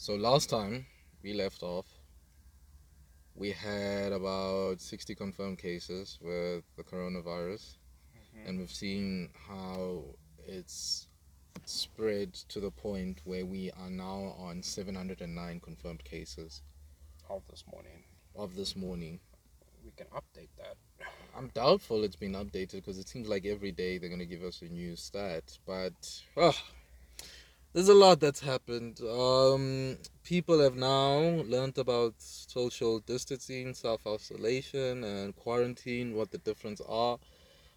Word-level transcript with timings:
So 0.00 0.14
last 0.14 0.48
time 0.48 0.86
we 1.22 1.34
left 1.34 1.62
off, 1.62 1.84
we 3.34 3.50
had 3.52 4.12
about 4.12 4.80
60 4.80 5.14
confirmed 5.14 5.58
cases 5.58 6.18
with 6.22 6.64
the 6.78 6.82
coronavirus, 6.84 7.76
Mhm. 8.16 8.48
and 8.48 8.58
we've 8.58 8.72
seen 8.72 9.28
how 9.34 10.16
it's 10.46 11.06
spread 11.66 12.32
to 12.48 12.60
the 12.60 12.70
point 12.70 13.20
where 13.26 13.44
we 13.44 13.70
are 13.72 13.90
now 13.90 14.32
on 14.38 14.62
709 14.62 15.60
confirmed 15.60 16.02
cases 16.02 16.62
Of 17.28 17.46
this 17.48 17.66
morning, 17.66 18.02
of 18.34 18.54
this 18.54 18.74
morning. 18.74 19.20
we 19.84 19.90
can 19.90 20.06
update 20.06 20.48
that. 20.56 20.78
I'm 21.34 21.48
doubtful 21.48 22.04
it's 22.04 22.16
been 22.16 22.32
updated 22.32 22.76
because 22.76 22.96
it 22.96 23.06
seems 23.06 23.28
like 23.28 23.44
every 23.44 23.70
day 23.70 23.98
they're 23.98 24.08
going 24.08 24.18
to 24.18 24.24
give 24.24 24.44
us 24.44 24.62
a 24.62 24.68
new 24.70 24.96
stat. 24.96 25.58
But 25.66 26.24
oh, 26.38 26.58
there's 27.72 27.88
a 27.88 27.94
lot 27.94 28.20
that's 28.20 28.40
happened. 28.40 29.00
Um, 29.00 29.96
people 30.24 30.60
have 30.60 30.74
now 30.76 31.18
learned 31.46 31.78
about 31.78 32.14
social 32.18 33.00
distancing, 33.00 33.74
self 33.74 34.06
isolation, 34.06 35.04
and 35.04 35.34
quarantine, 35.36 36.14
what 36.14 36.30
the 36.30 36.38
difference 36.38 36.80
are. 36.88 37.18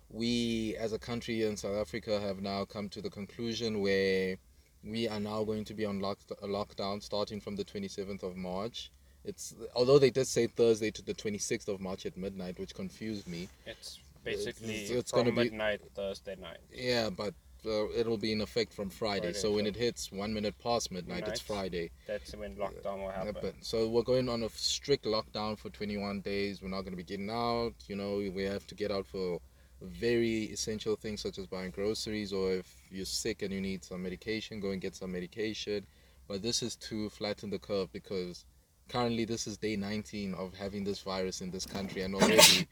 We, 0.09 0.75
as 0.79 0.93
a 0.93 0.99
country 0.99 1.43
in 1.43 1.57
South 1.57 1.75
Africa, 1.75 2.19
have 2.19 2.41
now 2.41 2.65
come 2.65 2.89
to 2.89 3.01
the 3.01 3.09
conclusion 3.09 3.81
where 3.81 4.37
we 4.83 5.07
are 5.07 5.19
now 5.19 5.43
going 5.43 5.63
to 5.65 5.73
be 5.73 5.85
on 5.85 5.99
lock- 6.01 6.19
lockdown 6.43 7.01
starting 7.01 7.39
from 7.39 7.55
the 7.55 7.63
27th 7.63 8.21
of 8.23 8.35
March. 8.35 8.91
It's 9.25 9.55
although 9.73 9.97
they 9.99 10.09
did 10.09 10.27
say 10.27 10.47
Thursday 10.47 10.91
to 10.91 11.01
the 11.01 11.13
26th 11.13 11.69
of 11.69 11.79
March 11.79 12.05
at 12.05 12.17
midnight, 12.17 12.59
which 12.59 12.75
confused 12.75 13.27
me. 13.27 13.47
It's 13.65 13.99
basically 14.23 14.75
it's- 14.83 14.89
it's 14.89 15.11
from 15.11 15.19
gonna 15.21 15.31
be- 15.31 15.43
midnight 15.49 15.81
Thursday 15.95 16.35
night. 16.35 16.57
Yeah, 16.73 17.09
but 17.09 17.33
uh, 17.65 17.89
it'll 17.91 18.17
be 18.17 18.31
in 18.31 18.41
effect 18.41 18.73
from 18.73 18.89
Friday. 18.89 19.27
Friday, 19.33 19.37
so 19.39 19.51
when 19.53 19.65
it 19.65 19.75
hits 19.75 20.11
one 20.11 20.33
minute 20.33 20.55
past 20.61 20.91
midnight, 20.91 21.27
it's 21.27 21.39
Friday. 21.39 21.91
That's 22.07 22.35
when 22.35 22.55
lockdown 22.55 22.97
will 22.99 23.05
Yeah, 23.07 23.25
happen. 23.25 23.35
but 23.41 23.55
so 23.61 23.87
we're 23.87 24.03
going 24.03 24.29
on 24.29 24.43
a 24.43 24.49
strict 24.49 25.05
lockdown 25.05 25.57
for 25.57 25.69
21 25.69 26.21
days. 26.21 26.61
We're 26.61 26.69
not 26.69 26.81
going 26.81 26.93
to 26.93 26.97
be 26.97 27.03
getting 27.03 27.29
out. 27.29 27.73
You 27.87 27.95
know, 27.95 28.17
we 28.33 28.43
have 28.43 28.65
to 28.67 28.75
get 28.75 28.91
out 28.91 29.05
for 29.05 29.39
very 29.81 30.43
essential 30.45 30.95
things 30.95 31.21
such 31.21 31.37
as 31.37 31.47
buying 31.47 31.71
groceries, 31.71 32.31
or 32.31 32.53
if 32.53 32.81
you're 32.89 33.05
sick 33.05 33.41
and 33.41 33.51
you 33.53 33.59
need 33.61 33.83
some 33.83 34.01
medication, 34.03 34.59
go 34.59 34.71
and 34.71 34.81
get 34.81 34.95
some 34.95 35.11
medication. 35.11 35.85
But 36.27 36.41
this 36.41 36.63
is 36.63 36.75
to 36.77 37.09
flatten 37.09 37.49
the 37.49 37.59
curve 37.59 37.91
because 37.91 38.45
currently 38.89 39.25
this 39.25 39.45
is 39.47 39.57
day 39.57 39.75
19 39.75 40.33
of 40.35 40.53
having 40.55 40.83
this 40.83 40.99
virus 41.01 41.41
in 41.41 41.51
this 41.51 41.65
country, 41.65 42.01
and 42.03 42.15
already 42.15 42.67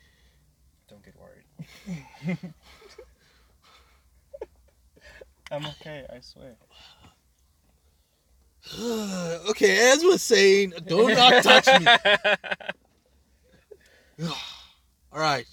Don't 0.89 1.03
get 1.03 1.15
worried. 1.19 1.43
I'm 5.51 5.65
okay, 5.65 6.05
I 6.09 6.19
swear. 6.21 6.55
okay, 9.49 9.91
as 9.91 10.03
we're 10.03 10.17
saying, 10.17 10.73
do 10.87 11.09
not 11.09 11.43
not 11.43 11.43
touch 11.43 11.67
me. 11.79 11.87
All 15.11 15.19
right, 15.19 15.45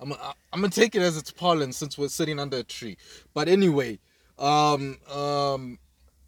I'm 0.00 0.12
I'm 0.12 0.60
gonna 0.60 0.70
take 0.70 0.94
it 0.94 1.02
as 1.02 1.18
it's 1.18 1.30
pollen 1.30 1.72
since 1.72 1.98
we're 1.98 2.08
sitting 2.08 2.38
under 2.38 2.58
a 2.58 2.62
tree. 2.62 2.96
But 3.34 3.48
anyway, 3.48 3.98
um, 4.38 4.98
um, 5.12 5.78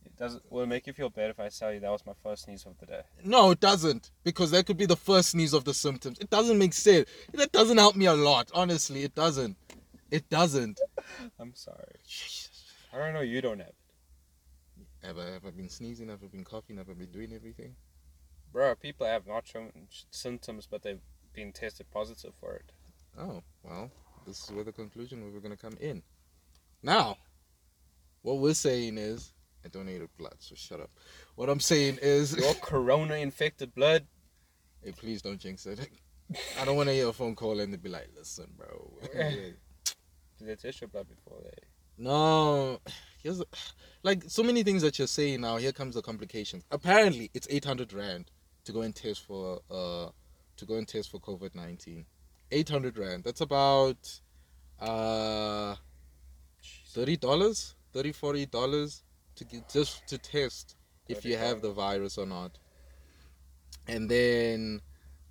It 0.04 0.16
does. 0.18 0.38
Will 0.50 0.64
it 0.64 0.66
make 0.66 0.86
you 0.86 0.92
feel 0.92 1.08
better 1.08 1.30
if 1.30 1.40
I 1.40 1.48
tell 1.48 1.72
you 1.72 1.80
that 1.80 1.90
was 1.90 2.04
my 2.04 2.12
first 2.22 2.44
sneeze 2.44 2.66
of 2.66 2.76
the 2.78 2.86
day? 2.86 3.02
no, 3.24 3.52
it 3.52 3.60
doesn't 3.60 4.10
because 4.24 4.50
that 4.50 4.66
could 4.66 4.76
be 4.76 4.86
the 4.86 4.96
first 4.96 5.30
sneeze 5.30 5.54
of 5.54 5.64
the 5.64 5.72
symptoms. 5.72 6.18
It 6.18 6.28
doesn't 6.28 6.58
make 6.58 6.74
sense. 6.74 7.08
That 7.32 7.52
doesn't 7.52 7.78
help 7.78 7.96
me 7.96 8.06
a 8.06 8.14
lot. 8.14 8.50
Honestly, 8.52 9.04
it 9.04 9.14
doesn't. 9.14 9.56
It 10.10 10.28
doesn't. 10.28 10.80
I'm 11.40 11.54
sorry. 11.54 11.94
I 12.96 12.98
don't 13.04 13.14
know. 13.14 13.20
You 13.20 13.42
don't 13.42 13.58
have 13.58 13.68
it, 13.68 15.06
Have 15.06 15.18
I 15.18 15.32
ever 15.36 15.50
been 15.52 15.68
sneezing? 15.68 16.08
Have 16.08 16.22
I 16.22 16.28
been 16.28 16.44
coughing? 16.44 16.78
Have 16.78 16.88
I 16.88 16.94
been 16.94 17.10
doing 17.12 17.32
everything? 17.34 17.76
bro. 18.52 18.74
People 18.74 19.06
have 19.06 19.26
not 19.26 19.46
shown 19.46 19.70
symptoms, 20.10 20.66
but 20.70 20.82
they've 20.82 21.02
been 21.34 21.52
tested 21.52 21.90
positive 21.90 22.32
for 22.40 22.54
it. 22.54 22.72
Oh, 23.18 23.42
well, 23.62 23.90
this 24.26 24.44
is 24.44 24.50
where 24.50 24.64
the 24.64 24.72
conclusion 24.72 25.22
we 25.24 25.30
were 25.30 25.40
going 25.40 25.54
to 25.54 25.62
come 25.62 25.76
in. 25.78 26.02
Now, 26.82 27.18
what 28.22 28.38
we're 28.38 28.54
saying 28.54 28.96
is, 28.96 29.32
I 29.62 29.68
donated 29.68 30.08
blood, 30.16 30.36
so 30.38 30.54
shut 30.54 30.80
up. 30.80 30.90
What 31.34 31.50
I'm 31.50 31.60
saying 31.60 31.98
is, 32.00 32.34
Your 32.34 32.54
corona-infected 32.62 33.74
blood. 33.74 34.06
hey, 34.82 34.92
please 34.92 35.20
don't 35.20 35.38
jinx 35.38 35.66
it. 35.66 35.86
I 36.58 36.64
don't 36.64 36.76
want 36.76 36.88
to 36.88 36.94
hear 36.94 37.08
a 37.08 37.12
phone 37.12 37.34
call 37.34 37.60
and 37.60 37.82
be 37.82 37.90
like, 37.90 38.08
listen, 38.16 38.46
bro. 38.56 38.90
Did 39.12 39.54
they 40.40 40.54
test 40.56 40.80
your 40.80 40.88
blood 40.88 41.08
before 41.08 41.40
they? 41.44 41.75
No, 41.98 42.80
here's 43.22 43.42
like 44.02 44.22
so 44.26 44.42
many 44.42 44.62
things 44.62 44.82
that 44.82 44.98
you're 44.98 45.08
saying 45.08 45.40
now. 45.40 45.56
Here 45.56 45.72
comes 45.72 45.94
the 45.94 46.02
complications. 46.02 46.64
Apparently, 46.70 47.30
it's 47.34 47.46
800 47.50 47.92
rand 47.92 48.30
to 48.64 48.72
go 48.72 48.82
and 48.82 48.94
test 48.94 49.24
for 49.24 49.60
uh 49.70 50.08
to 50.56 50.64
go 50.64 50.74
and 50.74 50.86
test 50.86 51.10
for 51.10 51.20
COVID 51.20 51.54
19. 51.54 52.04
800 52.50 52.98
rand. 52.98 53.24
That's 53.24 53.40
about 53.40 54.20
uh 54.80 55.74
thirty 56.88 57.16
dollars, 57.16 57.74
thirty 57.92 58.12
forty 58.12 58.46
dollars 58.46 59.02
to 59.36 59.44
get 59.44 59.68
just 59.68 60.06
to 60.08 60.18
test 60.18 60.76
if 61.08 61.24
you 61.24 61.36
have 61.36 61.62
the 61.62 61.70
virus 61.70 62.18
or 62.18 62.26
not. 62.26 62.58
And 63.88 64.10
then 64.10 64.80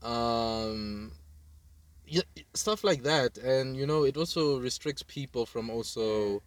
um 0.02 1.12
yeah, 2.08 2.22
stuff 2.54 2.84
like 2.84 3.04
that 3.04 3.38
and 3.38 3.75
you 3.75 3.88
know 3.88 4.04
it 4.04 4.16
also 4.16 4.59
restricts 4.59 5.04
people 5.04 5.46
from 5.46 5.70
also 5.70 6.42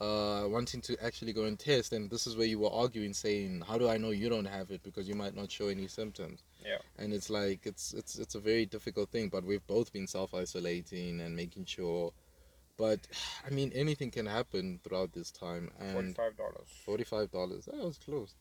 uh 0.00 0.44
wanting 0.48 0.80
to 0.80 0.96
actually 1.04 1.32
go 1.32 1.44
and 1.44 1.58
test 1.58 1.92
and 1.92 2.10
this 2.10 2.26
is 2.26 2.36
where 2.36 2.46
you 2.48 2.58
were 2.58 2.70
arguing 2.72 3.12
saying 3.12 3.62
how 3.66 3.78
do 3.78 3.88
I 3.88 3.96
know 3.96 4.10
you 4.10 4.28
don't 4.28 4.44
have 4.44 4.72
it 4.72 4.82
because 4.82 5.08
you 5.08 5.14
might 5.14 5.36
not 5.36 5.50
show 5.52 5.68
any 5.68 5.86
symptoms 5.86 6.42
Yeah. 6.66 6.78
and 6.98 7.12
it's 7.12 7.30
like 7.30 7.60
it's 7.64 7.92
it's 7.94 8.18
it's 8.18 8.34
a 8.34 8.40
very 8.40 8.66
difficult 8.66 9.10
thing 9.10 9.28
but 9.28 9.44
we've 9.44 9.64
both 9.68 9.92
been 9.92 10.08
self-isolating 10.08 11.20
and 11.20 11.36
making 11.36 11.66
sure 11.66 12.12
but 12.76 12.98
i 13.46 13.50
mean 13.50 13.70
anything 13.72 14.10
can 14.10 14.26
happen 14.26 14.80
throughout 14.82 15.12
this 15.12 15.30
time 15.30 15.70
and 15.78 15.92
Forty-five 16.16 16.36
dollars. 16.36 16.68
Forty-five 16.84 17.30
dollars. 17.30 17.64
That 17.66 17.76
was 17.76 17.98
close. 17.98 18.34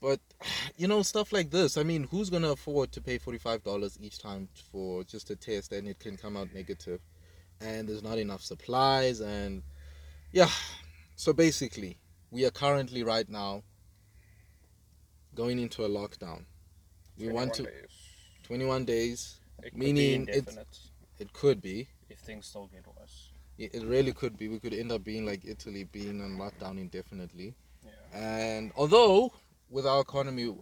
But 0.00 0.20
you 0.76 0.86
know 0.86 1.02
stuff 1.02 1.32
like 1.32 1.50
this. 1.50 1.76
I 1.76 1.82
mean, 1.82 2.04
who's 2.04 2.30
gonna 2.30 2.52
afford 2.52 2.92
to 2.92 3.00
pay 3.00 3.18
forty-five 3.18 3.64
dollars 3.64 3.98
each 4.00 4.20
time 4.20 4.48
for 4.70 5.02
just 5.02 5.28
a 5.30 5.34
test, 5.36 5.72
and 5.72 5.88
it 5.88 5.98
can 5.98 6.16
come 6.16 6.36
out 6.36 6.54
negative, 6.54 7.00
and 7.60 7.88
there's 7.88 8.04
not 8.04 8.18
enough 8.18 8.42
supplies, 8.42 9.18
and 9.20 9.62
yeah. 10.32 10.48
So 11.16 11.32
basically, 11.32 11.98
we 12.30 12.44
are 12.44 12.50
currently 12.50 13.02
right 13.02 13.28
now 13.28 13.62
going 15.34 15.58
into 15.58 15.84
a 15.84 15.88
lockdown. 15.88 16.44
We 17.18 17.28
want 17.28 17.54
to 17.54 17.62
21 17.64 17.74
days. 17.80 17.90
twenty-one 18.44 18.84
days. 18.84 19.40
It 19.62 19.76
meaning 19.76 20.20
indefinite 20.28 20.78
It 21.18 21.32
could 21.32 21.60
be. 21.60 21.88
if 22.08 22.18
things 22.20 22.46
still 22.46 22.68
get 22.72 22.86
worse. 22.86 23.30
It 23.58 23.74
it 23.74 23.84
really 23.84 24.12
could 24.12 24.36
be. 24.38 24.48
We 24.48 24.60
could 24.60 24.74
end 24.74 24.92
up 24.92 25.02
being 25.02 25.26
like 25.26 25.44
Italy, 25.44 25.84
being 25.84 26.20
on 26.22 26.38
lockdown 26.38 26.78
indefinitely. 26.78 27.54
Yeah. 27.84 27.90
And 28.14 28.72
although 28.76 29.32
with 29.68 29.86
our 29.86 30.00
economy, 30.02 30.54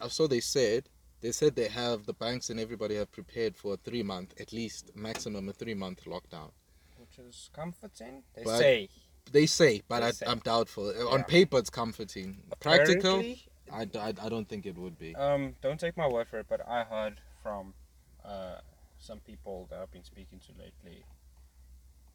uh, 0.00 0.08
so 0.08 0.26
they 0.26 0.40
said, 0.40 0.88
they 1.20 1.32
said 1.32 1.54
they 1.54 1.68
have 1.68 2.06
the 2.06 2.14
banks 2.14 2.48
and 2.48 2.58
everybody 2.58 2.94
have 2.96 3.12
prepared 3.12 3.54
for 3.56 3.74
a 3.74 3.76
three 3.76 4.02
month, 4.02 4.32
at 4.40 4.52
least 4.52 4.92
maximum 4.94 5.48
a 5.50 5.52
three 5.52 5.74
month 5.74 6.04
lockdown. 6.06 6.50
Which 6.96 7.18
is 7.18 7.50
comforting. 7.52 8.22
They 8.34 8.44
But- 8.44 8.58
say. 8.58 8.88
They 9.32 9.46
say, 9.46 9.82
but 9.88 10.00
They 10.00 10.06
I, 10.06 10.10
say. 10.10 10.26
I'm 10.26 10.38
doubtful. 10.40 10.88
Uh, 10.88 11.10
On 11.10 11.24
paper, 11.24 11.58
it's 11.58 11.70
comforting. 11.70 12.38
Practical, 12.60 13.20
I 13.72 13.82
I, 13.98 14.14
I, 14.22 14.28
don't 14.28 14.48
think 14.48 14.66
it 14.66 14.76
would 14.78 14.98
be. 14.98 15.14
Um, 15.14 15.54
don't 15.62 15.78
take 15.78 15.96
my 15.96 16.08
word 16.08 16.28
for 16.28 16.38
it, 16.38 16.46
but 16.48 16.66
I 16.66 16.84
heard 16.84 17.20
from 17.42 17.74
uh, 18.24 18.58
some 18.98 19.20
people 19.20 19.66
that 19.70 19.80
I've 19.80 19.92
been 19.92 20.04
speaking 20.04 20.40
to 20.46 20.52
lately 20.52 21.04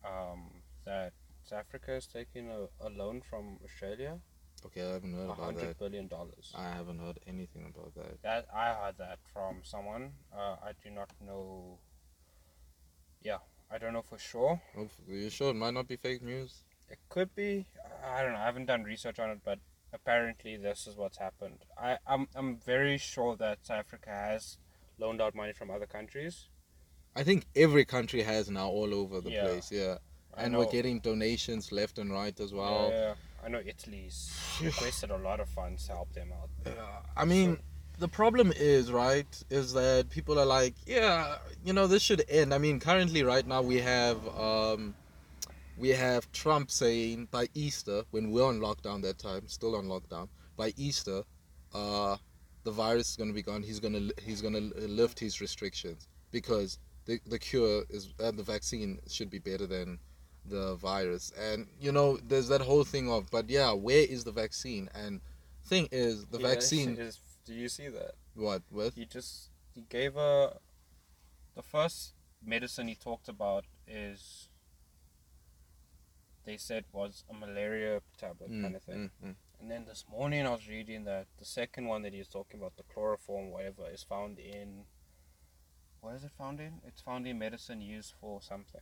um, 0.04 0.46
that 0.86 1.14
South 1.44 1.60
Africa 1.60 1.94
is 1.94 2.08
taking 2.08 2.50
a, 2.50 2.86
a 2.86 2.90
loan 2.90 3.22
from 3.30 3.60
Australia, 3.64 4.20
Okay, 4.66 4.82
I 4.82 4.94
haven't 4.94 5.14
heard 5.14 5.26
about 5.26 5.40
hundred 5.40 5.70
that. 5.70 5.80
billion 5.80 6.08
dollars. 6.08 6.54
I 6.56 6.70
haven't 6.70 7.00
heard 7.00 7.20
anything 7.28 7.66
about 7.76 7.94
that. 7.96 8.22
That 8.24 8.48
I 8.54 8.74
heard 8.74 8.96
that 8.98 9.20
from 9.34 9.58
someone. 9.64 10.12
Uh, 10.34 10.56
I 10.64 10.72
do 10.84 10.90
not 10.90 11.10
know. 11.26 11.80
Yeah, 13.22 13.40
I 13.70 13.78
don't 13.78 13.94
know 13.94 14.02
for 14.02 14.18
sure. 14.18 14.62
Well, 14.76 14.90
Are 15.10 15.14
you 15.14 15.30
sure 15.30 15.50
it 15.52 15.56
might 15.56 15.74
not 15.74 15.88
be 15.88 15.98
fake 15.98 16.22
news? 16.22 16.64
It 16.90 17.00
could 17.10 17.34
be. 17.36 17.66
I 18.06 18.22
don't 18.22 18.34
know. 18.34 18.40
I 18.40 18.46
haven't 18.46 18.66
done 18.66 18.84
research 18.84 19.20
on 19.20 19.30
it, 19.32 19.40
but 19.44 19.60
apparently 19.94 20.58
this 20.58 20.88
is 20.88 20.96
what's 20.98 21.18
happened. 21.18 21.60
I, 21.78 21.98
I'm 22.06 22.28
I'm 22.36 22.58
very 22.58 22.98
sure 22.98 23.36
that 23.38 23.66
South 23.66 23.80
Africa 23.80 24.10
has 24.10 24.58
loaned 24.98 25.22
out 25.22 25.36
money 25.36 25.54
from 25.54 25.72
other 25.72 25.86
countries. 25.86 26.50
I 27.16 27.24
think 27.24 27.46
every 27.56 27.86
country 27.86 28.24
has 28.24 28.50
now 28.50 28.68
all 28.68 28.94
over 28.94 29.22
the 29.22 29.32
Yeah. 29.32 29.44
place, 29.46 29.72
yeah. 29.72 29.98
I 30.36 30.44
And 30.44 30.54
know, 30.54 30.60
we're 30.60 30.72
getting 30.72 31.00
donations 31.00 31.72
left 31.72 32.00
and 32.00 32.12
right 32.12 32.38
as 32.40 32.52
well. 32.54 32.90
Yeah, 32.92 33.00
yeah. 33.00 33.14
I 33.46 33.50
know 33.50 33.60
Italy's 33.64 34.32
requested 34.62 35.12
a 35.12 35.18
lot 35.18 35.40
of 35.40 35.48
funds 35.50 35.86
to 35.88 35.94
help 35.94 36.12
them 36.14 36.32
out. 36.32 36.50
Yeah, 36.66 36.72
I 37.16 37.26
mean, 37.26 37.60
the 38.00 38.08
problem 38.08 38.52
is, 38.56 38.92
right, 38.92 39.28
is 39.52 39.74
that 39.74 40.10
people 40.10 40.40
are 40.40 40.46
like, 40.46 40.74
yeah, 40.88 41.38
you 41.64 41.74
know, 41.74 41.86
this 41.86 42.02
should 42.02 42.24
end. 42.30 42.52
I 42.54 42.58
mean, 42.58 42.80
currently, 42.80 43.22
right 43.22 43.46
now, 43.46 43.62
we 43.62 43.80
have, 43.82 44.18
um, 44.36 44.96
we 45.78 45.90
have 45.90 46.32
Trump 46.32 46.72
saying 46.72 47.28
by 47.32 47.48
Easter, 47.54 48.04
when 48.12 48.32
we're 48.32 48.46
on 48.46 48.60
lockdown 48.60 49.02
that 49.04 49.20
time, 49.20 49.48
still 49.48 49.76
on 49.76 49.86
lockdown, 49.86 50.28
by 50.56 50.74
Easter, 50.78 51.24
uh, 51.74 52.18
the 52.64 52.72
virus 52.72 53.12
is 53.12 53.16
going 53.16 53.30
to 53.30 53.34
be 53.34 53.42
gone. 53.42 53.64
He's 53.64 53.80
going 53.80 53.94
to 53.94 54.14
he's 54.24 54.42
going 54.42 54.54
to 54.54 54.88
lift 54.88 55.20
his 55.20 55.42
restrictions 55.42 56.08
because 56.32 56.80
the 57.06 57.20
the 57.28 57.40
cure 57.40 57.84
is 57.90 58.14
uh, 58.20 58.32
the 58.32 58.44
vaccine 58.44 59.00
should 59.08 59.30
be 59.30 59.40
better 59.40 59.68
than 59.68 60.00
the 60.46 60.76
virus. 60.76 61.32
And 61.40 61.68
you 61.80 61.92
know, 61.92 62.18
there's 62.28 62.48
that 62.50 62.62
whole 62.62 62.84
thing 62.84 63.12
of, 63.12 63.30
but 63.32 63.50
yeah, 63.50 63.72
where 63.74 64.06
is 64.06 64.24
the 64.24 64.32
vaccine? 64.32 64.90
And 64.94 65.22
thing 65.66 65.88
is, 65.92 66.26
the 66.26 66.40
Yeah, 66.40 66.48
vaccine. 66.48 66.98
Is, 66.98 67.20
do 67.46 67.54
you 67.54 67.70
see 67.70 67.88
that? 67.90 68.14
What 68.36 68.62
with? 68.72 68.96
He 68.96 69.06
just 69.06 69.50
he 69.74 69.86
gave 69.90 70.16
a 70.16 70.58
the 71.56 71.64
first 71.64 72.14
medicine 72.46 72.88
he 72.88 72.96
talked 72.96 73.28
about 73.28 73.66
is 73.88 74.50
they 76.46 76.58
said 76.58 76.86
was 76.92 77.24
a 77.30 77.34
malaria 77.34 78.02
tablet 78.18 78.52
Mm, 78.52 78.62
kind 78.64 78.76
of 78.76 78.84
thing. 78.84 79.12
mm, 79.24 79.28
mm. 79.30 79.36
And 79.60 79.72
then 79.72 79.86
this 79.86 80.04
morning 80.10 80.46
I 80.46 80.50
was 80.52 80.68
reading 80.68 81.06
that 81.06 81.28
the 81.40 81.46
second 81.46 81.88
one 81.88 82.02
that 82.04 82.12
he 82.14 82.20
was 82.20 82.28
talking 82.28 82.60
about, 82.60 82.76
the 82.76 82.84
chloroform, 82.84 83.50
whatever, 83.52 83.90
is 83.90 84.04
found 84.04 84.38
in. 84.40 84.84
What 86.02 86.16
is 86.16 86.24
it 86.26 86.32
found 86.38 86.60
in? 86.60 86.82
It's 86.86 87.02
found 87.02 87.26
in 87.28 87.40
medicine 87.40 87.80
used 87.82 88.14
for 88.20 88.42
something. 88.42 88.82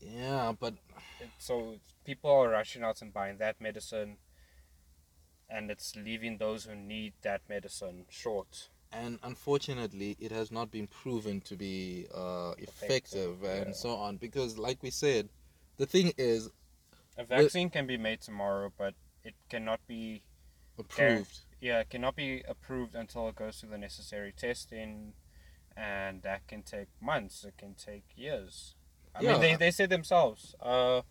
Yeah, 0.00 0.52
but 0.58 0.74
It, 1.20 1.28
so 1.38 1.74
people 2.04 2.30
are 2.30 2.48
rushing 2.48 2.82
out 2.82 3.02
and 3.02 3.12
buying 3.12 3.36
that 3.38 3.60
medicine, 3.60 4.16
and 5.50 5.70
it's 5.70 5.96
leaving 5.96 6.38
those 6.38 6.64
who 6.64 6.74
need 6.76 7.12
that 7.22 7.42
medicine 7.48 8.06
short. 8.08 8.68
and 8.90 9.18
unfortunately, 9.22 10.16
it 10.18 10.30
has 10.32 10.50
not 10.50 10.70
been 10.70 10.86
proven 10.86 11.42
to 11.42 11.56
be 11.56 12.06
uh, 12.14 12.54
effective 12.56 13.42
Effective, 13.42 13.44
and 13.44 13.66
yeah. 13.68 13.72
so 13.72 13.90
on. 13.90 14.16
Because, 14.16 14.56
like 14.56 14.82
we 14.82 14.88
said, 14.90 15.28
the 15.78 15.86
thing 15.86 16.12
is 16.18 16.50
A 17.16 17.24
vaccine 17.24 17.70
can 17.70 17.86
be 17.86 17.96
made 17.96 18.20
tomorrow, 18.20 18.70
but 18.76 18.94
it 19.24 19.34
cannot 19.48 19.80
be 19.88 20.22
approved. 20.78 21.40
yeah, 21.60 21.80
it 21.80 21.90
cannot 21.90 22.14
be 22.16 22.42
approved 22.46 22.94
until 22.94 23.28
it 23.28 23.34
goes 23.36 23.58
through 23.58 23.70
the 23.70 23.78
necessary 23.78 24.32
testing, 24.36 25.14
and 25.76 26.22
that 26.22 26.46
can 26.46 26.62
take 26.62 26.88
months. 27.00 27.44
It 27.44 27.56
can 27.56 27.74
take 27.74 28.04
years. 28.16 28.74
I 29.14 29.22
Yeah. 29.22 29.32
mean, 29.32 29.40
they 29.40 29.56
they 29.56 29.70
say 29.70 29.86
themselves 29.86 30.54
uh, 30.60 31.02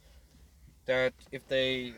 that 0.85 1.13
if 1.31 1.47
they 1.47 1.93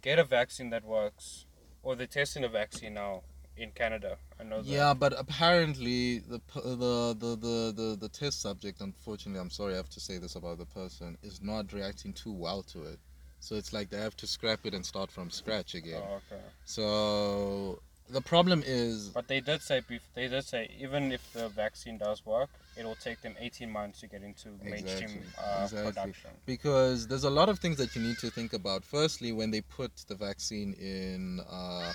get 0.00 0.18
a 0.18 0.24
vaccine 0.24 0.70
that 0.70 0.84
works, 0.84 1.46
or 1.82 1.94
they're 1.96 2.06
testing 2.06 2.44
a 2.44 2.48
vaccine 2.48 2.94
now 2.94 3.22
in 3.56 3.70
Canada. 3.70 4.16
I 4.40 4.44
know 4.44 4.62
that. 4.62 4.68
Yeah, 4.68 4.94
but 4.94 5.14
apparently 5.18 6.18
the, 6.20 6.40
the 6.54 7.16
the 7.18 7.36
the 7.36 7.72
the 7.76 7.96
the 8.00 8.08
test 8.08 8.40
subject, 8.40 8.80
unfortunately, 8.80 9.40
I'm 9.40 9.50
sorry 9.50 9.74
I 9.74 9.76
have 9.76 9.90
to 9.90 10.00
say 10.00 10.18
this 10.18 10.36
about 10.36 10.58
the 10.58 10.66
person, 10.66 11.16
is 11.22 11.40
not 11.42 11.72
reacting 11.72 12.12
too 12.12 12.32
well 12.32 12.62
to 12.64 12.82
it. 12.84 12.98
So 13.40 13.56
it's 13.56 13.72
like 13.72 13.90
they 13.90 13.98
have 14.00 14.16
to 14.18 14.26
scrap 14.26 14.60
it 14.64 14.72
and 14.74 14.84
start 14.84 15.10
from 15.10 15.30
scratch 15.30 15.74
again. 15.74 16.02
Oh, 16.02 16.14
okay. 16.32 16.42
So 16.64 17.80
the 18.08 18.20
problem 18.20 18.62
is 18.64 19.08
But 19.08 19.28
they 19.28 19.40
did 19.40 19.62
say 19.62 19.82
they 20.14 20.28
did 20.28 20.44
say 20.44 20.70
even 20.80 21.12
if 21.12 21.32
the 21.32 21.48
vaccine 21.48 21.98
does 21.98 22.24
work, 22.24 22.48
it 22.76 22.84
will 22.84 22.96
take 22.96 23.20
them 23.20 23.34
18 23.38 23.70
months 23.70 24.00
to 24.00 24.06
get 24.06 24.22
into 24.22 24.48
mainstream 24.64 25.02
Exactly, 25.02 25.20
uh, 25.38 25.62
exactly. 25.64 25.92
production. 25.92 26.30
because 26.46 27.06
there's 27.06 27.24
a 27.24 27.30
lot 27.30 27.48
of 27.48 27.58
things 27.58 27.76
that 27.76 27.94
you 27.94 28.02
need 28.02 28.18
to 28.18 28.30
think 28.30 28.52
about. 28.52 28.84
Firstly, 28.84 29.32
when 29.32 29.50
they 29.50 29.60
put 29.60 29.92
the 30.08 30.14
vaccine 30.14 30.72
in 30.74 31.40
uh, 31.50 31.92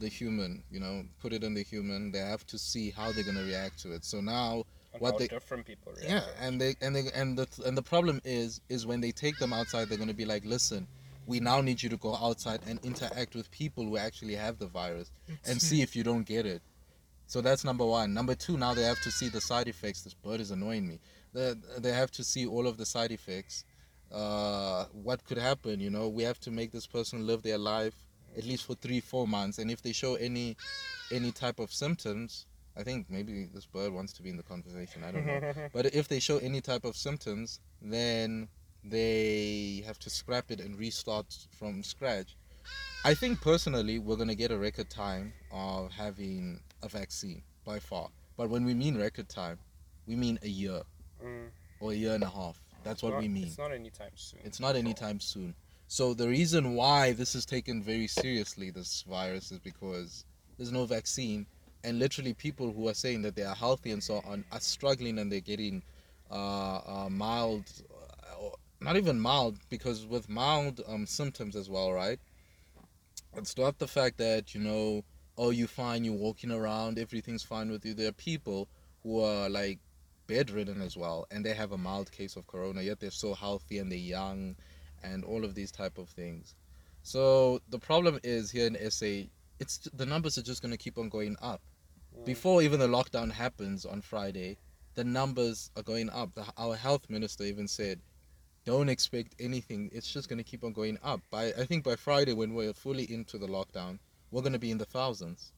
the 0.00 0.08
human, 0.08 0.62
you 0.70 0.80
know, 0.80 1.04
put 1.20 1.32
it 1.32 1.44
in 1.44 1.54
the 1.54 1.62
human, 1.62 2.10
they 2.10 2.18
have 2.18 2.44
to 2.48 2.58
see 2.58 2.90
how 2.90 3.12
they're 3.12 3.24
gonna 3.24 3.44
react 3.44 3.78
to 3.82 3.92
it. 3.92 4.04
So 4.04 4.20
now 4.20 4.64
And 4.92 5.00
What 5.00 5.12
how 5.12 5.18
they- 5.18 5.28
different 5.28 5.66
people 5.66 5.92
react. 5.92 6.08
Yeah, 6.10 6.44
and 6.44 6.60
they 6.60 6.74
and 6.80 6.96
they 6.96 7.04
and 7.14 7.38
the 7.38 7.46
and 7.64 7.78
the 7.78 7.82
problem 7.82 8.20
is 8.24 8.60
is 8.68 8.86
when 8.86 9.00
they 9.00 9.12
take 9.12 9.38
them 9.38 9.52
outside, 9.52 9.88
they're 9.88 9.98
gonna 10.04 10.12
be 10.12 10.24
like, 10.24 10.44
listen, 10.44 10.88
we 11.26 11.38
now 11.38 11.60
need 11.60 11.80
you 11.80 11.88
to 11.90 11.96
go 11.96 12.16
outside 12.16 12.60
and 12.66 12.80
interact 12.84 13.36
with 13.36 13.48
people 13.52 13.84
who 13.84 13.96
actually 13.96 14.34
have 14.34 14.58
the 14.58 14.66
virus 14.66 15.12
and 15.46 15.62
see 15.62 15.80
if 15.82 15.94
you 15.94 16.02
don't 16.02 16.24
get 16.26 16.44
it. 16.44 16.60
So 17.26 17.40
that's 17.40 17.62
number 17.62 17.86
one. 17.86 18.12
Number 18.12 18.34
two, 18.34 18.56
now 18.58 18.74
they 18.74 18.82
have 18.82 19.00
to 19.02 19.12
see 19.12 19.28
the 19.28 19.40
side 19.40 19.68
effects. 19.68 20.02
This 20.02 20.14
bird 20.14 20.40
is 20.40 20.50
annoying 20.50 20.88
me. 20.88 20.98
They 21.32 21.54
they 21.78 21.92
have 21.92 22.10
to 22.18 22.24
see 22.24 22.44
all 22.46 22.66
of 22.66 22.76
the 22.76 22.86
side 22.86 23.12
effects. 23.12 23.64
Uh, 24.10 24.86
what 24.92 25.24
could 25.24 25.38
happen? 25.38 25.78
You 25.78 25.90
know, 25.90 26.08
we 26.08 26.24
have 26.24 26.40
to 26.40 26.50
make 26.50 26.72
this 26.72 26.86
person 26.88 27.26
live 27.28 27.42
their 27.42 27.58
life 27.58 27.94
at 28.36 28.44
least 28.44 28.64
for 28.66 28.74
three, 28.74 29.00
four 29.00 29.26
months, 29.26 29.58
and 29.58 29.70
if 29.70 29.82
they 29.82 29.92
show 29.92 30.14
any 30.16 30.56
any 31.12 31.32
type 31.32 31.58
of 31.58 31.72
symptoms, 31.72 32.46
I 32.76 32.82
think 32.82 33.06
maybe 33.10 33.46
this 33.52 33.66
bird 33.66 33.92
wants 33.92 34.12
to 34.14 34.22
be 34.22 34.30
in 34.30 34.36
the 34.36 34.42
conversation. 34.44 35.02
I 35.04 35.10
don't 35.12 35.26
know. 35.26 35.52
But 35.72 35.94
if 35.94 36.08
they 36.08 36.20
show 36.20 36.38
any 36.38 36.60
type 36.60 36.84
of 36.84 36.96
symptoms, 36.96 37.60
then 37.82 38.48
they 38.84 39.82
have 39.86 39.98
to 40.00 40.10
scrap 40.10 40.50
it 40.50 40.60
and 40.60 40.78
restart 40.78 41.26
from 41.58 41.82
scratch. 41.82 42.36
I 43.04 43.14
think 43.14 43.40
personally, 43.40 43.98
we're 43.98 44.16
going 44.16 44.28
to 44.28 44.34
get 44.34 44.50
a 44.52 44.58
record 44.58 44.90
time 44.90 45.32
of 45.50 45.90
having 45.90 46.60
a 46.82 46.88
vaccine 46.88 47.42
by 47.64 47.78
far. 47.78 48.08
But 48.36 48.50
when 48.50 48.64
we 48.64 48.74
mean 48.74 48.96
record 48.96 49.28
time, 49.28 49.58
we 50.06 50.16
mean 50.16 50.38
a 50.42 50.48
year 50.48 50.82
Mm. 51.22 51.48
or 51.80 51.92
a 51.92 51.94
year 51.94 52.14
and 52.14 52.22
a 52.24 52.30
half. 52.30 52.58
That's 52.82 53.02
what 53.02 53.12
Not- 53.12 53.20
we 53.20 53.28
mean. 53.28 53.44
It's 53.48 53.58
not 53.58 53.72
anytime 53.72 54.12
soon. 54.14 54.40
It's 54.44 54.58
not 54.60 54.74
anytime 54.74 55.20
soon. 55.20 55.54
So 55.90 56.14
the 56.14 56.28
reason 56.28 56.74
why 56.74 57.14
this 57.14 57.34
is 57.34 57.44
taken 57.44 57.82
very 57.82 58.06
seriously, 58.06 58.70
this 58.70 59.02
virus, 59.08 59.50
is 59.50 59.58
because 59.58 60.24
there's 60.56 60.70
no 60.70 60.86
vaccine, 60.86 61.46
and 61.82 61.98
literally 61.98 62.32
people 62.32 62.72
who 62.72 62.86
are 62.86 62.94
saying 62.94 63.22
that 63.22 63.34
they 63.34 63.42
are 63.42 63.56
healthy 63.56 63.90
and 63.90 64.00
so 64.00 64.22
on 64.24 64.44
are 64.52 64.60
struggling 64.60 65.18
and 65.18 65.32
they're 65.32 65.40
getting 65.40 65.82
uh, 66.30 66.76
uh, 66.86 67.08
mild, 67.10 67.64
uh, 68.24 68.50
not 68.80 68.96
even 68.96 69.18
mild, 69.18 69.58
because 69.68 70.06
with 70.06 70.28
mild 70.28 70.80
um, 70.86 71.06
symptoms 71.06 71.56
as 71.56 71.68
well, 71.68 71.92
right? 71.92 72.20
It's 73.36 73.58
not 73.58 73.80
the 73.80 73.88
fact 73.88 74.16
that 74.18 74.54
you 74.54 74.60
know, 74.60 75.02
oh, 75.36 75.50
you're 75.50 75.66
fine, 75.66 76.04
you're 76.04 76.14
walking 76.14 76.52
around, 76.52 77.00
everything's 77.00 77.42
fine 77.42 77.68
with 77.68 77.84
you. 77.84 77.94
There 77.94 78.10
are 78.10 78.12
people 78.12 78.68
who 79.02 79.24
are 79.24 79.50
like 79.50 79.80
bedridden 80.28 80.82
as 80.82 80.96
well, 80.96 81.26
and 81.32 81.44
they 81.44 81.54
have 81.54 81.72
a 81.72 81.78
mild 81.78 82.12
case 82.12 82.36
of 82.36 82.46
corona, 82.46 82.80
yet 82.80 83.00
they're 83.00 83.10
so 83.10 83.34
healthy 83.34 83.78
and 83.78 83.90
they're 83.90 83.98
young, 83.98 84.54
and 85.02 85.24
all 85.24 85.44
of 85.44 85.54
these 85.54 85.70
type 85.70 85.98
of 85.98 86.08
things. 86.08 86.54
So 87.02 87.60
the 87.70 87.78
problem 87.78 88.18
is 88.22 88.50
here 88.50 88.66
in 88.66 88.90
SA, 88.90 89.28
it's 89.58 89.78
the 89.94 90.06
numbers 90.06 90.38
are 90.38 90.42
just 90.42 90.62
going 90.62 90.72
to 90.72 90.78
keep 90.78 90.98
on 90.98 91.08
going 91.08 91.36
up. 91.40 91.60
Mm. 92.18 92.24
Before 92.24 92.62
even 92.62 92.80
the 92.80 92.88
lockdown 92.88 93.30
happens 93.30 93.84
on 93.84 94.00
Friday, 94.00 94.58
the 94.94 95.04
numbers 95.04 95.70
are 95.76 95.82
going 95.82 96.10
up. 96.10 96.34
The, 96.34 96.44
our 96.56 96.76
health 96.76 97.08
minister 97.08 97.44
even 97.44 97.68
said, 97.68 98.00
"Don't 98.64 98.88
expect 98.88 99.34
anything. 99.40 99.90
It's 99.92 100.12
just 100.12 100.28
going 100.28 100.38
to 100.38 100.44
keep 100.44 100.64
on 100.64 100.72
going 100.72 100.98
up." 101.02 101.20
By 101.30 101.52
I 101.58 101.64
think 101.64 101.84
by 101.84 101.96
Friday, 101.96 102.32
when 102.32 102.54
we're 102.54 102.72
fully 102.72 103.10
into 103.12 103.38
the 103.38 103.46
lockdown, 103.46 103.98
we're 104.30 104.42
going 104.42 104.52
to 104.52 104.58
be 104.58 104.70
in 104.70 104.78
the 104.78 104.84
thousands. 104.84 105.52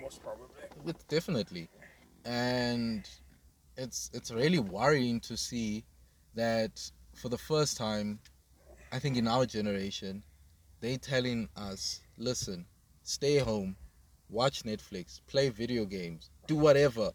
Most 0.00 0.22
probably. 0.22 0.46
With 0.82 1.06
definitely, 1.08 1.68
and 2.24 3.08
it's 3.76 4.10
it's 4.12 4.30
really 4.30 4.58
worrying 4.58 5.20
to 5.20 5.36
see 5.36 5.84
that 6.34 6.90
for 7.14 7.28
the 7.28 7.38
first 7.38 7.76
time, 7.76 8.18
I 8.94 9.00
think 9.00 9.16
in 9.16 9.26
our 9.26 9.44
generation, 9.44 10.22
they 10.78 10.96
telling 10.98 11.48
us, 11.56 12.00
listen, 12.16 12.64
stay 13.02 13.38
home, 13.38 13.74
watch 14.30 14.62
Netflix, 14.62 15.20
play 15.26 15.48
video 15.48 15.84
games, 15.84 16.30
do 16.46 16.54
whatever. 16.54 17.10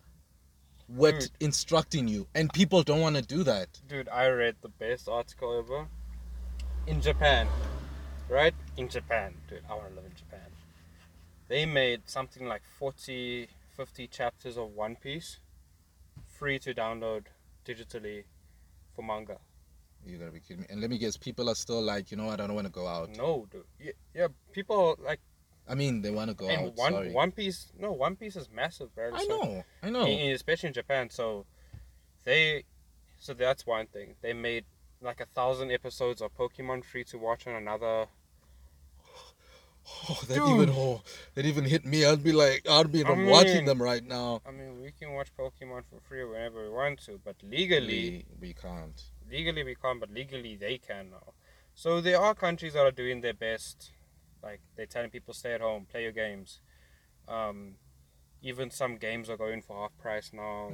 What 0.88 1.22
Dude. 1.22 1.30
instructing 1.40 2.10
you, 2.10 2.28
and 2.36 2.52
people 2.52 2.84
don't 2.84 3.00
want 3.00 3.16
to 3.16 3.22
do 3.22 3.44
that. 3.44 3.70
Dude, 3.88 4.10
I 4.10 4.28
read 4.28 4.56
the 4.62 4.68
best 4.68 5.08
article 5.08 5.58
ever. 5.58 5.88
In 6.86 7.00
Japan, 7.00 7.48
right? 8.28 8.54
In 8.76 8.90
Japan, 8.90 9.36
dude, 9.48 9.62
I 9.70 9.76
want 9.76 9.88
to 9.88 9.96
live 9.96 10.06
in 10.06 10.18
Japan. 10.18 10.52
They 11.48 11.66
made 11.66 12.02
something 12.08 12.46
like 12.46 12.64
40, 12.78 13.48
50 13.78 14.08
chapters 14.08 14.58
of 14.58 14.76
One 14.76 14.98
Piece 14.98 15.40
free 16.28 16.60
to 16.60 16.74
download 16.74 17.28
digitally 17.66 18.26
for 18.94 19.02
manga. 19.02 19.38
You 20.06 20.18
gotta 20.18 20.32
be 20.32 20.40
kidding 20.40 20.62
me. 20.62 20.68
And 20.70 20.82
let 20.82 20.90
me 20.90 20.98
guess, 20.98 21.18
people 21.18 21.50
are 21.50 21.56
still 21.56 21.82
like, 21.82 22.12
you 22.12 22.18
know, 22.18 22.26
what, 22.26 22.40
I 22.42 22.48
don't 22.48 22.56
want 22.56 22.68
to 22.68 22.74
go 22.74 22.88
out. 22.88 23.10
No, 23.18 23.48
dude. 23.52 23.64
Yeah, 23.80 23.92
yeah 24.14 24.28
people 24.52 24.96
like 25.04 25.20
I 25.68 25.76
mean, 25.76 26.02
they 26.02 26.10
want 26.10 26.30
to 26.32 26.36
go 26.36 26.50
and 26.50 26.68
out. 26.68 26.76
one 26.76 26.94
sorry. 26.94 27.12
One 27.12 27.32
Piece. 27.32 27.72
No, 27.78 27.92
One 27.92 28.16
Piece 28.16 28.36
is 28.36 28.50
massive, 28.52 28.94
bro. 28.96 29.12
I 29.14 29.24
So- 29.24 29.28
know, 29.28 29.64
I 29.84 29.90
know. 29.92 30.06
in- 30.08 30.32
especially 30.34 30.68
in 30.68 30.74
Japan. 30.74 31.12
So 31.12 31.46
they, 32.24 32.64
so 33.20 33.34
that's 33.36 33.68
one 33.68 33.86
thing. 33.86 34.16
They 34.22 34.34
made 34.34 34.66
like 35.02 35.22
a 35.22 35.28
thousand 35.28 35.72
episodes 35.72 36.22
of 36.22 36.36
Pokemon 36.36 36.84
free 36.86 37.04
to 37.06 37.18
watch 37.20 37.46
on 37.48 37.54
another. 37.56 38.08
Oh, 40.08 40.20
that 40.28 40.36
Dude. 40.36 40.50
even 40.50 40.70
oh, 40.72 41.02
that 41.34 41.46
even 41.46 41.66
hit 41.66 41.84
me. 41.84 42.06
I'd 42.06 42.24
be 42.24 42.32
like, 42.32 42.68
I'd 42.70 42.92
be 42.92 43.04
I 43.04 43.12
watching 43.12 43.66
them 43.66 43.82
right 43.82 44.04
now. 44.04 44.40
I 44.46 44.52
mean, 44.52 44.80
we 44.82 44.92
can 44.92 45.14
watch 45.14 45.30
Pokemon 45.36 45.84
for 45.90 46.00
free 46.08 46.24
whenever 46.24 46.62
we 46.64 46.70
want 46.70 47.00
to, 47.06 47.20
but 47.24 47.36
legally, 47.42 48.26
we, 48.40 48.48
we 48.50 48.54
can't. 48.54 49.02
Legally 49.32 49.64
we 49.64 49.76
can't. 49.76 50.00
But 50.00 50.12
legally 50.12 50.56
they 50.56 50.78
can 50.78 51.12
now. 51.12 51.34
So 51.76 52.02
there 52.02 52.20
are 52.20 52.36
countries 52.36 52.74
that 52.74 52.86
are 52.86 52.92
doing 52.92 53.22
their 53.22 53.34
best, 53.34 53.92
like 54.44 54.62
they're 54.76 54.86
telling 54.86 55.10
people 55.10 55.34
stay 55.34 55.54
at 55.54 55.62
home, 55.62 55.86
play 55.90 56.04
your 56.04 56.12
games. 56.12 56.60
Um, 57.28 57.76
even 58.42 58.72
some 58.72 58.98
games 58.98 59.30
are 59.30 59.38
going 59.38 59.62
for 59.62 59.82
half 59.82 59.98
price 59.98 60.32
now. 60.34 60.72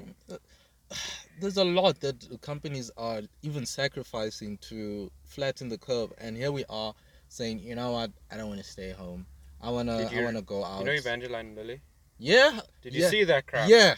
There's 1.39 1.57
a 1.57 1.63
lot 1.63 1.99
that 1.99 2.41
companies 2.41 2.89
are 2.97 3.21
even 3.41 3.65
sacrificing 3.65 4.57
to 4.69 5.11
flatten 5.25 5.67
the 5.67 5.77
curve, 5.77 6.13
and 6.17 6.37
here 6.37 6.51
we 6.51 6.63
are 6.69 6.93
saying, 7.27 7.59
you 7.59 7.75
know 7.75 7.91
what, 7.91 8.11
I 8.31 8.37
don't 8.37 8.47
want 8.47 8.61
to 8.61 8.65
stay 8.67 8.91
home. 8.91 9.25
I 9.61 9.69
wanna, 9.69 10.09
Did 10.09 10.19
I 10.19 10.23
wanna 10.23 10.41
go 10.41 10.63
out. 10.63 10.79
You 10.79 10.85
know 10.85 10.91
Evangeline 10.91 11.55
Lilly? 11.55 11.81
Yeah. 12.17 12.59
Did 12.81 12.93
you 12.93 13.01
yeah, 13.01 13.09
see 13.09 13.23
that 13.25 13.45
crap? 13.47 13.67
Yeah. 13.67 13.95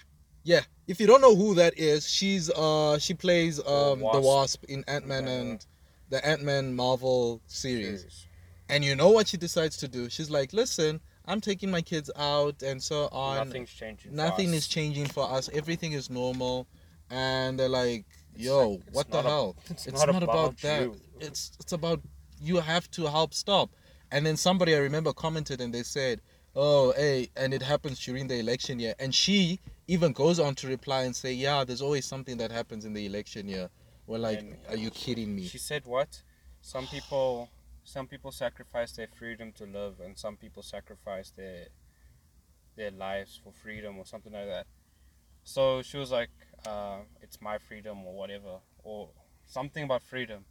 Yeah. 0.48 0.62
If 0.88 1.02
you 1.02 1.08
don't 1.08 1.20
know 1.20 1.36
who 1.36 1.56
that 1.56 1.74
is, 1.78 2.10
she's 2.10 2.50
uh 2.50 2.98
she 3.00 3.14
plays 3.14 3.60
um 3.60 4.00
the 4.00 4.06
Wasp. 4.06 4.24
Wasp 4.24 4.64
in 4.70 4.84
Ant 4.88 5.06
Man 5.06 5.26
Yeah. 5.28 5.34
and 5.34 5.66
the 6.10 6.26
Ant 6.26 6.42
Man 6.44 6.74
Marvel 6.74 7.42
series. 7.48 8.00
Serious. 8.02 8.26
And 8.70 8.84
you 8.86 8.96
know 8.96 9.10
what 9.10 9.28
she 9.28 9.38
decides 9.38 9.76
to 9.78 9.88
do? 9.88 10.10
She's 10.10 10.30
like, 10.30 10.54
listen, 10.54 11.02
I'm 11.26 11.42
taking 11.42 11.70
my 11.70 11.82
kids 11.82 12.10
out 12.16 12.62
and 12.64 12.82
so 12.82 13.08
on. 13.12 13.48
Nothing's 13.48 13.72
changing. 13.72 14.16
Nothing 14.16 14.54
is 14.54 14.68
changing 14.68 15.08
for 15.08 15.30
us. 15.30 15.50
Everything 15.54 15.92
is 15.94 16.10
normal. 16.10 16.66
And 17.10 17.60
they're 17.60 17.70
like, 17.84 18.06
It's 18.36 18.44
yo, 18.46 18.70
like- 18.72 18.82
what 18.94 19.12
the 19.12 19.20
a- 19.20 19.24
hell? 19.24 19.56
It's, 19.70 19.88
It's, 19.88 20.00
not, 20.00 20.10
about, 20.10 20.24
about 20.24 20.58
that. 20.62 20.82
you. 20.84 20.96
It's 21.20 21.52
it's 21.60 21.74
about 21.74 22.00
you 22.42 22.58
have 22.62 22.90
to 22.92 23.02
help 23.18 23.34
stop. 23.34 23.70
And 24.14 24.26
then 24.26 24.38
somebody 24.38 24.74
I 24.76 24.80
remember 24.80 25.12
commented 25.12 25.60
and 25.60 25.74
they 25.74 25.84
said, 25.84 26.22
"Oh, 26.56 26.94
hey," 26.96 27.30
and 27.36 27.54
it 27.54 27.62
happens 27.62 28.00
during 28.06 28.28
the 28.28 28.38
election 28.40 28.80
year. 28.80 28.96
And 29.00 29.14
she 29.14 29.60
even 29.88 30.12
goes 30.12 30.40
on 30.40 30.56
to 30.56 30.68
reply 30.68 31.04
and 31.04 31.16
say, 31.16 31.34
"Yeah, 31.34 31.64
there's 31.64 31.82
always 31.82 32.06
something 32.06 32.38
that 32.38 32.52
happens 32.52 32.86
in 32.86 32.94
the 32.94 33.06
election 33.06 33.48
year." 33.48 33.70
We're 34.06 34.20
like, 34.20 34.40
And 34.40 34.58
"Are 34.70 34.76
you 34.76 34.90
kidding 34.92 35.36
me?" 35.36 35.48
She 35.48 35.58
said 35.58 35.86
what? 35.86 36.22
Some 36.62 36.88
people, 36.88 37.50
some 37.84 38.08
people 38.08 38.32
sacrifice 38.32 38.92
their 38.92 39.08
freedom 39.08 39.52
to 39.54 39.66
live, 39.66 40.00
and 40.00 40.18
some 40.18 40.38
people 40.38 40.64
sacrifice 40.64 41.32
their 41.32 41.68
their 42.76 42.92
lives 42.92 43.40
for 43.44 43.52
freedom 43.52 43.98
or 43.98 44.06
something 44.06 44.34
like 44.34 44.48
that. 44.48 44.68
So 45.44 45.82
she 45.82 45.98
was 45.98 46.12
like, 46.12 46.30
uh, 46.66 47.00
"It's 47.22 47.42
my 47.42 47.58
freedom" 47.58 48.06
or 48.06 48.14
whatever, 48.14 48.60
or 48.84 49.10
something 49.46 49.84
about 49.84 50.04
freedom. 50.04 50.46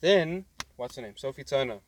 Then 0.00 0.46
what's 0.76 0.96
her 0.96 1.02
name? 1.02 1.16
Sophie 1.16 1.44
Turner. 1.44 1.80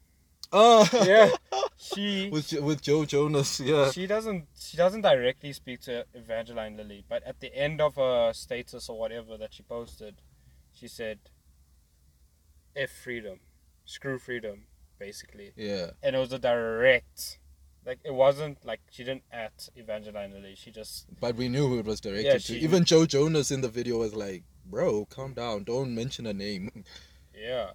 Oh, 0.53 0.87
Yeah, 1.07 1.31
she 1.77 2.29
with 2.31 2.53
with 2.53 2.83
Joe 2.83 3.05
Jonas, 3.05 3.59
yeah. 3.61 3.91
she 3.91 4.07
doesn't 4.07 4.47
she 4.59 4.77
doesn't 4.77 5.01
directly 5.03 5.53
speak 5.53 5.81
to 5.83 6.05
Evangeline 6.15 6.77
Lilly, 6.77 7.05
but 7.09 7.23
at 7.25 7.41
the 7.41 7.55
end 7.57 7.81
of 7.81 7.97
a 7.99 8.33
status 8.35 8.89
or 8.89 8.99
whatever 8.99 9.37
that 9.39 9.55
she 9.55 9.63
posted, 9.63 10.17
she 10.75 10.89
said, 10.89 11.19
"F 12.77 12.91
freedom, 12.91 13.41
screw 13.85 14.19
freedom," 14.19 14.67
basically, 14.99 15.53
Yeah. 15.57 15.93
and 16.03 16.15
it 16.17 16.19
was 16.19 16.33
a 16.33 16.39
direct, 16.39 17.39
like 17.87 18.01
it 18.05 18.15
wasn't 18.15 18.65
like 18.65 18.81
she 18.91 19.05
didn't 19.05 19.25
at 19.33 19.69
Evangeline 19.75 20.33
Lilly. 20.33 20.55
She 20.55 20.71
just 20.71 21.07
But 21.21 21.37
we 21.37 21.49
knew 21.49 21.67
who 21.69 21.79
it 21.79 21.87
was 21.87 22.01
directed 22.01 22.27
Yeah, 22.27 22.39
to. 22.39 22.59
Even 22.59 22.85
Joe 22.85 23.07
Jonas 23.07 23.51
in 23.51 23.61
the 23.63 23.69
video 23.69 23.99
was 23.99 24.15
like, 24.15 24.45
"Bro, 24.67 25.07
calm 25.07 25.35
down. 25.35 25.65
Don't 25.65 25.95
mention 25.95 26.27
a 26.27 26.33
name." 26.35 26.85
yeah, 27.35 27.71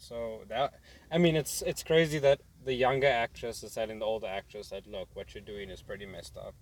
so 0.00 0.40
that 0.48 0.74
I 1.10 1.18
mean 1.18 1.36
it's 1.36 1.62
it's 1.62 1.82
crazy 1.82 2.18
that 2.20 2.40
the 2.64 2.74
younger 2.74 3.06
actress 3.06 3.62
is 3.62 3.74
telling 3.74 3.98
the 3.98 4.04
older 4.04 4.26
actress 4.26 4.70
that 4.70 4.86
look 4.86 5.08
what 5.14 5.34
you're 5.34 5.42
doing 5.42 5.70
is 5.70 5.82
pretty 5.82 6.06
messed 6.06 6.36
up. 6.36 6.54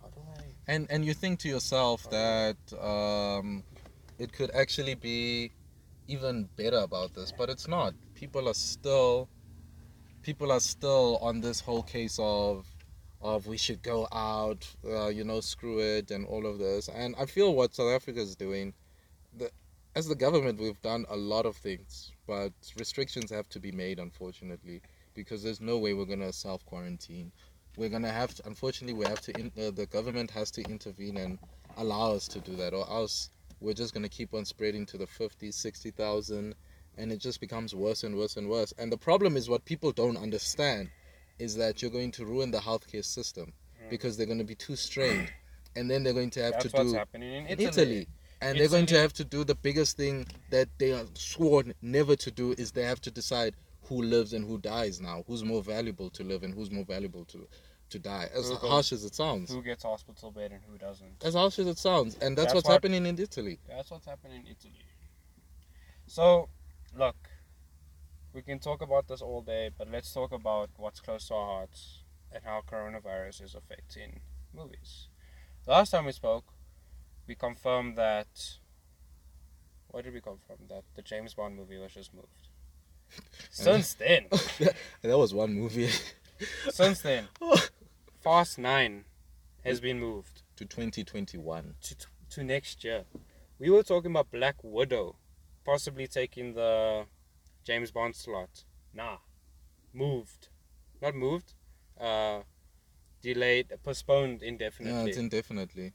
How 0.00 0.08
do 0.08 0.20
I? 0.36 0.44
And 0.66 0.86
and 0.90 1.04
you 1.04 1.14
think 1.14 1.40
to 1.40 1.48
yourself 1.48 2.08
that 2.10 2.56
um, 2.80 3.62
it 4.18 4.32
could 4.32 4.50
actually 4.50 4.94
be 4.94 5.52
even 6.06 6.48
better 6.56 6.78
about 6.78 7.14
this, 7.14 7.32
but 7.36 7.48
it's 7.48 7.66
not. 7.66 7.94
People 8.14 8.48
are 8.48 8.54
still 8.54 9.28
people 10.22 10.50
are 10.50 10.60
still 10.60 11.18
on 11.18 11.40
this 11.40 11.60
whole 11.60 11.82
case 11.82 12.18
of 12.20 12.66
of 13.20 13.46
we 13.46 13.56
should 13.56 13.82
go 13.82 14.06
out, 14.12 14.68
uh, 14.86 15.08
you 15.08 15.24
know, 15.24 15.40
screw 15.40 15.78
it, 15.80 16.10
and 16.10 16.26
all 16.26 16.46
of 16.46 16.58
this. 16.58 16.88
And 16.88 17.14
I 17.18 17.24
feel 17.24 17.54
what 17.54 17.74
South 17.74 17.90
Africa 17.90 18.20
is 18.20 18.36
doing, 18.36 18.74
the 19.36 19.50
as 19.96 20.06
the 20.06 20.14
government, 20.14 20.60
we've 20.60 20.80
done 20.82 21.06
a 21.08 21.16
lot 21.16 21.46
of 21.46 21.56
things, 21.56 22.12
but 22.26 22.52
restrictions 22.78 23.30
have 23.30 23.48
to 23.50 23.60
be 23.60 23.72
made, 23.72 23.98
unfortunately, 23.98 24.80
because 25.14 25.42
there's 25.42 25.60
no 25.60 25.78
way 25.78 25.94
we're 25.94 26.04
gonna 26.04 26.32
self 26.32 26.64
quarantine. 26.66 27.32
We're 27.76 27.88
gonna 27.88 28.12
have 28.12 28.34
to, 28.36 28.46
unfortunately, 28.46 28.94
we 28.94 29.06
have 29.06 29.20
to. 29.22 29.32
In, 29.38 29.52
uh, 29.60 29.70
the 29.70 29.86
government 29.86 30.30
has 30.30 30.50
to 30.52 30.62
intervene 30.62 31.16
and 31.16 31.38
allow 31.76 32.12
us 32.12 32.28
to 32.28 32.40
do 32.40 32.54
that, 32.56 32.72
or 32.72 32.88
else 32.88 33.30
we're 33.60 33.74
just 33.74 33.94
gonna 33.94 34.08
keep 34.08 34.32
on 34.34 34.44
spreading 34.44 34.86
to 34.86 34.98
the 34.98 35.06
50, 35.06 35.50
60,000, 35.50 36.54
and 36.96 37.12
it 37.12 37.18
just 37.18 37.40
becomes 37.40 37.74
worse 37.74 38.04
and 38.04 38.16
worse 38.16 38.36
and 38.36 38.48
worse. 38.48 38.72
And 38.78 38.90
the 38.92 38.96
problem 38.98 39.36
is 39.36 39.48
what 39.48 39.64
people 39.64 39.92
don't 39.92 40.16
understand 40.16 40.90
is 41.38 41.56
that 41.56 41.82
you're 41.82 41.90
going 41.90 42.12
to 42.12 42.24
ruin 42.24 42.50
the 42.52 42.58
healthcare 42.58 43.04
system 43.04 43.52
Mm. 43.82 43.90
because 43.90 44.16
they're 44.16 44.26
going 44.26 44.38
to 44.38 44.44
be 44.44 44.54
too 44.54 44.76
strained, 44.76 45.32
and 45.74 45.90
then 45.90 46.04
they're 46.04 46.12
going 46.12 46.30
to 46.30 46.42
have 46.42 46.52
That's 46.52 46.66
to 46.66 46.76
what's 46.76 46.92
do 46.92 46.96
happening 46.96 47.32
in 47.32 47.46
in 47.46 47.60
Italy. 47.60 47.66
Italy. 47.68 48.08
And 48.44 48.58
they're 48.58 48.68
going 48.68 48.86
to 48.86 48.98
have 48.98 49.12
to 49.14 49.24
do 49.24 49.42
the 49.44 49.54
biggest 49.54 49.96
thing 49.96 50.26
that 50.50 50.68
they 50.78 50.92
are 50.92 51.04
sworn 51.14 51.74
never 51.82 52.14
to 52.16 52.30
do 52.30 52.52
is 52.58 52.72
they 52.72 52.82
have 52.84 53.00
to 53.02 53.10
decide 53.10 53.54
who 53.88 54.02
lives 54.02 54.32
and 54.32 54.44
who 54.46 54.58
dies 54.58 55.00
now. 55.00 55.24
Who's 55.26 55.42
more 55.44 55.62
valuable 55.62 56.10
to 56.10 56.22
live 56.24 56.42
and 56.42 56.54
who's 56.54 56.70
more 56.70 56.84
valuable 56.84 57.24
to 57.26 57.48
to 57.90 57.98
die. 57.98 58.28
As 58.34 58.48
Who 58.48 58.58
goes- 58.58 58.70
harsh 58.70 58.92
as 58.92 59.04
it 59.04 59.14
sounds. 59.14 59.50
Who 59.52 59.62
gets 59.62 59.82
hospital 59.82 60.30
bed 60.30 60.52
and 60.52 60.62
who 60.64 60.78
doesn't? 60.78 61.22
As 61.22 61.34
harsh 61.34 61.58
as 61.58 61.66
it 61.66 61.78
sounds. 61.78 62.16
And 62.16 62.36
that's, 62.36 62.46
That's 62.46 62.54
what's 62.54 62.68
what- 62.68 62.72
happening 62.72 63.04
in 63.06 63.18
Italy. 63.18 63.60
That's 63.68 63.90
what's 63.90 64.06
happening 64.06 64.40
in 64.46 64.46
Italy. 64.52 64.84
So, 66.06 66.48
look, 66.96 67.16
we 68.32 68.42
can 68.42 68.58
talk 68.58 68.80
about 68.82 69.06
this 69.06 69.20
all 69.20 69.42
day, 69.42 69.70
but 69.76 69.90
let's 69.90 70.12
talk 70.12 70.32
about 70.32 70.70
what's 70.76 71.00
close 71.00 71.28
to 71.28 71.34
our 71.34 71.46
hearts 71.46 72.04
and 72.32 72.42
how 72.42 72.62
coronavirus 72.66 73.42
is 73.42 73.54
affecting 73.54 74.20
movies. 74.52 75.08
The 75.64 75.72
last 75.72 75.90
time 75.90 76.06
we 76.06 76.12
spoke, 76.12 76.44
we 77.26 77.34
confirmed 77.34 77.96
that. 77.96 78.26
What 79.88 80.04
did 80.04 80.14
we 80.14 80.20
confirm? 80.20 80.58
That 80.68 80.82
the 80.96 81.02
James 81.02 81.34
Bond 81.34 81.56
movie 81.56 81.78
was 81.78 81.92
just 81.92 82.12
moved. 82.14 82.48
Since 83.50 83.94
then, 83.94 84.26
that 85.02 85.18
was 85.18 85.32
one 85.32 85.52
movie 85.54 85.90
since 86.70 87.00
then, 87.00 87.28
Fast 88.20 88.58
Nine 88.58 89.04
has 89.64 89.80
been 89.80 90.00
moved. 90.00 90.42
to 90.56 90.64
2021. 90.64 91.74
to, 91.82 91.96
to 92.30 92.44
next 92.44 92.82
year. 92.82 93.04
We 93.58 93.70
were 93.70 93.82
talking 93.82 94.10
about 94.10 94.30
Black 94.32 94.56
Widow 94.62 95.16
possibly 95.64 96.06
taking 96.06 96.54
the 96.54 97.04
James 97.62 97.90
Bond 97.90 98.14
slot. 98.14 98.64
Nah, 98.92 99.18
moved, 99.92 100.48
not 101.00 101.14
moved. 101.14 101.54
Uh, 101.98 102.40
delayed, 103.22 103.72
postponed 103.82 104.42
Yeah, 104.42 104.48
indefinitely. 104.48 105.10
it's 105.10 105.18
indefinitely. 105.18 105.92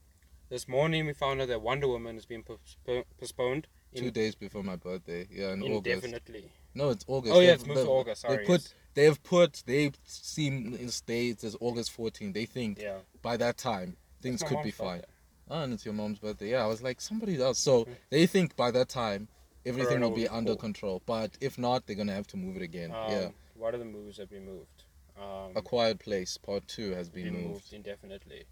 This 0.49 0.67
morning 0.67 1.05
we 1.05 1.13
found 1.13 1.41
out 1.41 1.47
that 1.47 1.61
Wonder 1.61 1.87
Woman 1.87 2.15
has 2.15 2.25
been 2.25 2.43
postpo- 2.43 3.03
postponed 3.19 3.67
Two 3.95 4.11
days 4.11 4.35
before 4.35 4.63
my 4.63 4.75
birthday. 4.75 5.27
Yeah, 5.31 5.53
in 5.53 5.63
August. 5.63 6.05
indefinitely. 6.05 6.45
No, 6.75 6.89
it's 6.91 7.03
August. 7.07 7.33
Oh 7.35 7.39
yeah, 7.39 7.53
it's 7.53 7.65
moved 7.65 7.81
to 7.81 7.87
August. 7.87 8.21
Sorry. 8.21 8.37
They 8.37 8.45
put 8.45 8.61
yes. 8.61 8.73
they've 8.93 9.23
put 9.23 9.63
they 9.65 9.91
seem 10.03 10.75
in 10.79 10.89
states 10.89 11.43
as 11.43 11.55
August 11.59 11.91
14. 11.93 12.31
They 12.31 12.45
think 12.45 12.79
yeah. 12.79 12.97
by 13.23 13.35
that 13.37 13.57
time 13.57 13.97
things 14.21 14.43
could 14.43 14.61
be 14.61 14.69
fine. 14.71 15.01
Oh, 15.49 15.63
and 15.63 15.73
it's 15.73 15.85
your 15.85 15.95
mom's 15.95 16.19
birthday. 16.19 16.51
Yeah, 16.51 16.63
I 16.63 16.67
was 16.67 16.83
like 16.83 17.01
somebody 17.01 17.41
else. 17.41 17.57
So 17.57 17.85
Mm. 17.85 17.95
they 18.11 18.27
think 18.27 18.55
by 18.55 18.69
that 18.69 18.89
time 18.89 19.27
everything 19.65 19.97
Corona 19.97 20.09
will 20.09 20.15
be 20.15 20.21
will 20.23 20.29
be 20.29 20.37
under 20.37 20.51
cool. 20.51 20.57
control. 20.57 21.01
But 21.07 21.31
if 21.41 21.57
not, 21.57 21.87
they're 21.87 21.95
gonna 21.95 22.13
have 22.13 22.27
to 22.27 22.37
move 22.37 22.55
it 22.57 22.61
again. 22.61 22.91
Um, 22.91 23.11
yeah. 23.11 23.29
What 23.55 23.73
are 23.73 23.79
the 23.79 23.85
movies 23.85 24.17
that 24.17 24.31
we 24.31 24.39
moved? 24.39 24.83
Um, 25.19 25.53
A 25.55 25.63
Quiet 25.63 25.97
Place 25.97 26.37
Part 26.37 26.67
Two 26.67 26.91
has 26.91 27.09
been, 27.09 27.23
been 27.23 27.33
moved. 27.33 27.47
moved 27.49 27.73
indefinitely. 27.73 28.43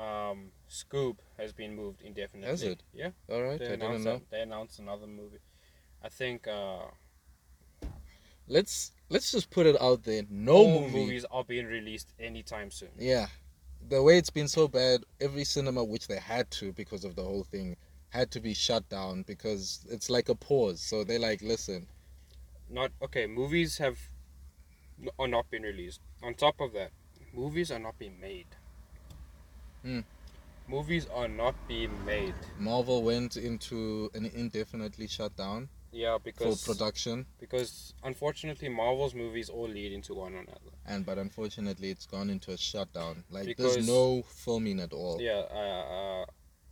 Um, 0.00 0.52
Scoob 0.68 1.16
has 1.36 1.52
been 1.52 1.76
moved 1.76 2.00
indefinitely. 2.02 2.48
Has 2.48 2.62
it? 2.62 2.82
Yeah. 2.94 3.10
All 3.30 3.42
right, 3.42 3.58
they 3.58 3.66
I 3.66 3.76
didn't 3.76 3.82
announced 3.82 4.04
know. 4.04 4.14
a- 4.14 4.30
they 4.30 4.40
announced 4.40 4.78
another 4.78 5.06
movie. 5.06 5.40
I 6.02 6.08
think 6.08 6.48
uh, 6.48 6.86
Let's 8.48 8.92
let's 9.08 9.30
just 9.30 9.50
put 9.50 9.66
it 9.66 9.80
out 9.80 10.02
there. 10.04 10.22
No 10.30 10.80
movie. 10.80 10.92
movies 10.98 11.24
are 11.30 11.44
being 11.44 11.66
released 11.66 12.12
anytime 12.18 12.70
soon. 12.70 12.88
Yeah, 12.98 13.26
the 13.88 14.02
way 14.02 14.18
it's 14.18 14.30
been 14.30 14.48
so 14.48 14.66
bad, 14.66 15.04
every 15.20 15.44
cinema 15.44 15.84
which 15.84 16.08
they 16.08 16.18
had 16.18 16.50
to 16.52 16.72
because 16.72 17.04
of 17.04 17.14
the 17.14 17.22
whole 17.22 17.44
thing 17.44 17.76
had 18.08 18.30
to 18.32 18.40
be 18.40 18.54
shut 18.54 18.88
down 18.88 19.22
because 19.22 19.86
it's 19.88 20.10
like 20.10 20.28
a 20.28 20.34
pause. 20.34 20.80
So 20.80 21.04
they're 21.04 21.18
like, 21.20 21.42
listen, 21.42 21.86
Not 22.68 22.90
okay. 23.02 23.26
Movies 23.26 23.78
have 23.78 23.98
are 25.18 25.28
not 25.28 25.50
being 25.50 25.62
released. 25.62 26.00
On 26.22 26.34
top 26.34 26.60
of 26.60 26.72
that, 26.72 26.90
movies 27.32 27.70
are 27.70 27.78
not 27.78 27.98
being 27.98 28.18
made. 28.20 28.46
Hmm. 29.82 30.00
Movies 30.68 31.06
are 31.12 31.28
not 31.28 31.54
being 31.66 31.90
made. 32.04 32.34
Marvel 32.58 33.02
went 33.02 33.36
into 33.36 34.10
an 34.14 34.24
indefinitely 34.26 35.08
shut 35.08 35.36
down 35.36 35.68
Yeah, 35.92 36.16
for 36.18 36.20
because 36.24 36.64
production, 36.64 37.26
because 37.40 37.92
unfortunately 38.04 38.68
Marvel's 38.68 39.14
movies 39.14 39.48
all 39.48 39.68
lead 39.68 39.92
into 39.92 40.14
one 40.14 40.34
another. 40.34 40.70
and 40.86 41.04
but 41.04 41.18
unfortunately, 41.18 41.90
it's 41.90 42.06
gone 42.06 42.30
into 42.30 42.52
a 42.52 42.56
shutdown. 42.56 43.24
Like 43.30 43.46
Because- 43.46 43.74
there's 43.74 43.88
no 43.88 44.22
filming 44.22 44.78
at 44.80 44.92
all. 44.92 45.20
Yeah, 45.20 45.42
uh, 45.50 46.24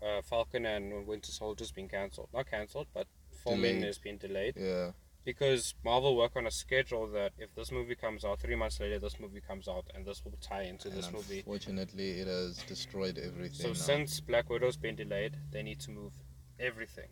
uh, 0.02 0.06
uh, 0.06 0.22
Falcon 0.22 0.64
and 0.66 1.06
Winter 1.06 1.32
Soldier's 1.32 1.72
been 1.72 1.88
cancelled. 1.88 2.28
Not 2.32 2.46
cancelled, 2.48 2.86
but 2.94 3.08
filming 3.42 3.62
Delayed. 3.80 3.84
has 3.84 3.98
been 3.98 4.18
delayed 4.18 4.54
Yeah, 4.56 4.92
because 5.28 5.74
Marvel 5.84 6.16
work 6.16 6.36
on 6.36 6.46
a 6.46 6.50
schedule 6.50 7.06
that 7.08 7.32
if 7.36 7.54
this 7.54 7.70
movie 7.70 7.94
comes 7.94 8.24
out 8.24 8.40
three 8.40 8.54
months 8.54 8.80
later, 8.80 8.98
this 8.98 9.20
movie 9.20 9.42
comes 9.46 9.68
out, 9.68 9.84
and 9.94 10.06
this 10.06 10.24
will 10.24 10.32
tie 10.40 10.62
into 10.62 10.88
this 10.88 11.08
and 11.08 11.16
movie. 11.16 11.40
unfortunately, 11.40 12.12
it 12.12 12.26
has 12.26 12.56
destroyed 12.62 13.18
everything. 13.18 13.60
So 13.60 13.68
now. 13.68 13.74
since 13.74 14.20
Black 14.20 14.48
Widow's 14.48 14.78
been 14.78 14.96
delayed, 14.96 15.36
they 15.50 15.62
need 15.62 15.80
to 15.80 15.90
move 15.90 16.12
everything. 16.58 17.10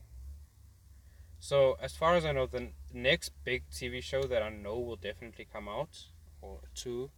So 1.40 1.76
as 1.82 1.94
far 1.94 2.16
as 2.16 2.24
I 2.24 2.32
know, 2.32 2.46
the 2.46 2.68
next 2.90 3.32
big 3.44 3.68
TV 3.70 4.02
show 4.02 4.22
that 4.22 4.42
I 4.42 4.48
know 4.48 4.78
will 4.78 4.96
definitely 4.96 5.46
come 5.52 5.68
out, 5.68 6.06
or 6.40 6.60
two, 6.74 7.10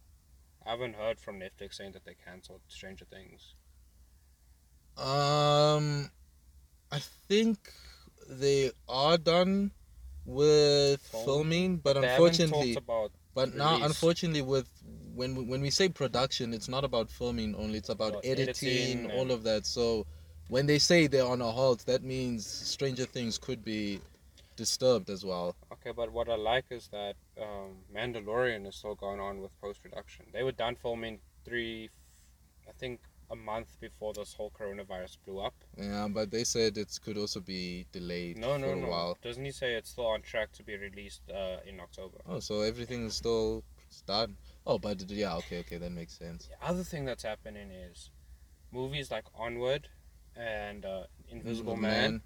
I 0.65 0.71
haven't 0.71 0.97
heard 0.97 1.17
from 1.17 1.39
Netflix 1.39 1.75
saying 1.75 1.93
that 1.93 2.03
they 2.03 2.17
cancelled 2.25 2.59
Stranger 2.67 3.05
Things. 3.05 3.53
Um, 4.97 6.11
I 6.91 6.99
think 6.99 7.71
they 8.29 8.71
are 8.89 9.17
done 9.17 9.71
with 10.29 11.01
Film? 11.01 11.25
filming, 11.25 11.77
but 11.77 11.93
They 11.93 12.07
unfortunately, 12.07 12.77
but 13.33 13.53
now 13.55 13.73
release. 13.73 13.85
unfortunately 13.87 14.41
with 14.41 14.67
when 15.15 15.35
we- 15.35 15.43
when 15.43 15.61
we 15.61 15.69
say 15.69 15.89
production, 15.89 16.53
it's 16.53 16.69
not 16.69 16.83
about 16.83 17.09
filming 17.09 17.55
only; 17.55 17.77
it's 17.77 17.89
about 17.89 18.09
About 18.09 18.25
editing, 18.25 19.05
editing 19.05 19.11
all 19.11 19.31
of 19.31 19.43
that. 19.43 19.65
So 19.65 20.05
when 20.47 20.65
they 20.65 20.79
say 20.79 21.07
they're 21.07 21.25
on 21.25 21.41
a 21.41 21.51
halt, 21.51 21.85
that 21.85 22.03
means 22.03 22.45
Stranger 22.47 23.05
Things 23.05 23.37
could 23.37 23.63
be 23.63 23.99
disturbed 24.55 25.09
as 25.09 25.23
well. 25.25 25.55
Okay, 25.71 25.91
but 25.91 26.11
what 26.11 26.29
I 26.29 26.35
like 26.35 26.65
is 26.69 26.87
that 26.89 27.15
um, 27.41 27.77
Mandalorian 27.93 28.67
is 28.67 28.75
still 28.75 28.95
going 28.95 29.19
on 29.19 29.41
with 29.41 29.51
post 29.61 29.81
production. 29.81 30.25
They 30.33 30.43
were 30.43 30.51
done 30.51 30.75
filming 30.75 31.19
three, 31.45 31.89
I 32.67 32.71
think, 32.73 32.99
a 33.31 33.35
month 33.35 33.79
before 33.79 34.13
this 34.13 34.33
whole 34.33 34.51
coronavirus 34.51 35.17
blew 35.25 35.39
up. 35.39 35.53
Yeah, 35.77 36.07
but 36.09 36.31
they 36.31 36.43
said 36.43 36.77
it 36.77 36.97
could 37.03 37.17
also 37.17 37.39
be 37.39 37.85
delayed 37.91 38.37
No, 38.37 38.53
for 38.53 38.59
no, 38.59 38.71
a 38.71 38.75
no. 38.75 38.87
while. 38.87 39.17
Doesn't 39.21 39.45
he 39.45 39.51
say 39.51 39.75
it's 39.75 39.91
still 39.91 40.07
on 40.07 40.21
track 40.21 40.51
to 40.53 40.63
be 40.63 40.75
released 40.77 41.21
uh, 41.29 41.57
in 41.67 41.79
October? 41.79 42.17
Oh, 42.27 42.39
so 42.39 42.61
everything 42.61 43.05
is 43.05 43.13
still 43.15 43.63
done. 44.07 44.35
Oh, 44.65 44.79
but 44.79 45.01
yeah, 45.09 45.35
okay, 45.37 45.59
okay, 45.59 45.77
that 45.77 45.91
makes 45.91 46.13
sense. 46.17 46.47
The 46.47 46.67
other 46.67 46.83
thing 46.83 47.05
that's 47.05 47.23
happening 47.23 47.69
is 47.71 48.09
movies 48.71 49.11
like 49.11 49.25
Onward 49.37 49.87
and 50.35 50.85
uh, 50.85 51.03
Invisible 51.29 51.75
Man, 51.75 52.21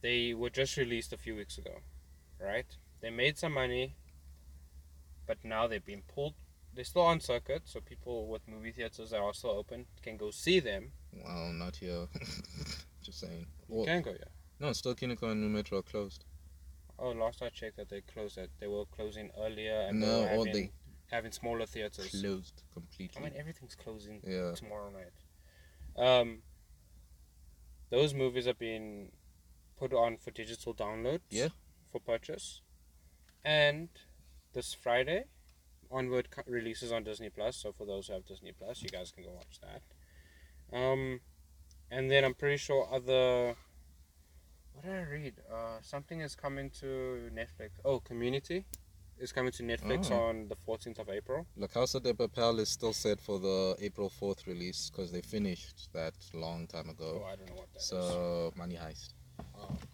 they 0.00 0.34
were 0.34 0.50
just 0.50 0.76
released 0.76 1.12
a 1.12 1.16
few 1.16 1.36
weeks 1.36 1.58
ago, 1.58 1.78
right? 2.40 2.66
They 3.00 3.10
made 3.10 3.38
some 3.38 3.52
money, 3.52 3.94
but 5.26 5.38
now 5.44 5.66
they've 5.66 5.84
been 5.84 6.02
pulled. 6.14 6.34
They're 6.74 6.84
still 6.84 7.02
on 7.02 7.20
circuit, 7.20 7.62
so 7.66 7.80
people 7.80 8.28
with 8.28 8.48
movie 8.48 8.72
theaters 8.72 9.10
that 9.10 9.20
are 9.20 9.34
still 9.34 9.50
open 9.50 9.86
can 10.02 10.16
go 10.16 10.30
see 10.30 10.58
them. 10.60 10.92
Well, 11.12 11.52
not 11.52 11.76
here. 11.76 12.06
Just 13.02 13.20
saying. 13.20 13.46
You 13.68 13.76
Well, 13.76 13.84
can 13.84 14.02
go, 14.02 14.10
yeah. 14.12 14.24
no, 14.60 14.72
still 14.72 14.94
Kinekor 14.94 15.32
and 15.32 15.40
Nu 15.42 15.48
Metro 15.48 15.78
are 15.78 15.82
closed. 15.82 16.24
Oh, 16.98 17.10
last 17.10 17.42
I 17.42 17.48
checked, 17.50 17.76
that 17.76 17.88
they 17.90 18.00
closed 18.00 18.38
it. 18.38 18.50
They 18.60 18.68
were 18.68 18.84
closing 18.86 19.30
earlier 19.38 19.86
and 19.88 20.00
No, 20.00 20.22
they 20.22 20.28
having, 20.28 20.52
they 20.52 20.70
having 21.10 21.32
smaller 21.32 21.66
theaters. 21.66 22.08
closed 22.20 22.62
completely. 22.72 23.20
I 23.20 23.24
mean, 23.24 23.34
everything's 23.36 23.74
closing 23.74 24.20
Yeah. 24.26 24.52
tomorrow 24.54 24.90
night. 24.90 25.12
Um, 26.02 26.42
those 27.90 28.14
movies 28.14 28.46
are 28.46 28.54
being 28.54 29.12
put 29.76 29.92
on 29.92 30.16
for 30.16 30.30
digital 30.30 30.74
downloads. 30.74 31.20
Yeah. 31.28 31.48
For 31.90 32.00
purchase, 32.00 32.62
and 33.44 33.90
this 34.54 34.72
Friday, 34.72 35.24
Onward 35.92 36.28
releases 36.46 36.90
on 36.92 37.04
Disney 37.04 37.28
Plus. 37.30 37.56
So 37.56 37.72
for 37.72 37.84
those 37.86 38.06
who 38.06 38.14
have 38.14 38.24
Disney 38.26 38.52
Plus, 38.52 38.82
you 38.82 38.88
guys 38.88 39.12
can 39.12 39.24
go 39.24 39.30
watch 39.32 39.60
that. 39.60 40.76
Um, 40.76 41.20
and 41.90 42.10
then 42.10 42.24
I'm 42.24 42.34
pretty 42.34 42.56
sure 42.56 42.88
other. 42.92 43.54
What 44.72 44.84
did 44.84 44.94
I 44.94 45.02
read? 45.10 45.34
Uh, 45.52 45.78
something 45.82 46.20
is 46.20 46.34
coming 46.34 46.70
to 46.80 47.30
Netflix. 47.34 47.70
Oh, 47.84 48.00
Community 48.00 48.64
is 49.18 49.30
coming 49.30 49.52
to 49.52 49.62
Netflix 49.62 50.10
Oh. 50.10 50.16
on 50.28 50.48
the 50.48 50.56
14th 50.56 50.98
of 50.98 51.08
April. 51.10 51.46
La 51.56 51.66
Casa 51.66 52.00
de 52.00 52.12
Papel 52.14 52.58
is 52.58 52.70
still 52.70 52.94
set 52.94 53.20
for 53.20 53.38
the 53.38 53.76
April 53.80 54.08
4th 54.10 54.46
release 54.46 54.90
because 54.90 55.12
they 55.12 55.20
finished 55.20 55.92
that 55.92 56.14
long 56.32 56.66
time 56.66 56.86
Oh, 56.88 56.92
ago. 56.92 57.24
I 57.30 57.36
don't 57.36 57.48
know 57.50 57.56
what 57.56 57.72
that 57.74 57.80
is. 57.80 57.86
So, 57.86 58.52
Money 58.56 58.76
Heist. 58.76 59.12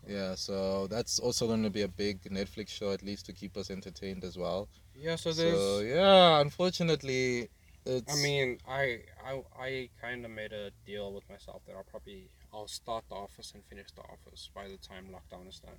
Yeah, 0.09 0.35
so 0.35 0.87
that's 0.87 1.19
also 1.19 1.47
going 1.47 1.63
to 1.65 1.71
be 1.71 1.83
a 1.83 1.89
big 1.89 2.23
Netflix 2.25 2.71
show, 2.71 2.93
at 2.93 3.03
least 3.03 3.27
to 3.27 3.33
keep 3.33 3.57
us 3.57 3.71
entertained 3.71 4.25
as 4.25 4.39
well. 4.39 4.69
yeah, 4.97 5.17
so 5.17 5.33
there's. 5.33 5.59
So, 5.59 5.81
yeah, 5.81 6.41
unfortunately, 6.41 7.49
it's. 7.85 8.13
I 8.13 8.23
mean, 8.23 8.59
I 8.67 9.01
I, 9.25 9.43
I 9.61 9.91
kind 10.01 10.25
of 10.25 10.31
made 10.31 10.53
a 10.53 10.71
deal 10.87 11.13
with 11.13 11.29
myself 11.29 11.63
that 11.67 11.77
I'll 11.77 11.85
probably 11.85 12.31
I'll 12.53 12.69
start 12.69 13.05
the 13.09 13.17
office 13.17 13.53
and 13.55 13.63
finish 13.65 13.91
the 13.93 14.03
office 14.03 14.51
by 14.55 14.67
the 14.69 14.79
time 14.79 15.09
lockdown 15.13 15.47
is 15.49 15.61
done. 15.61 15.77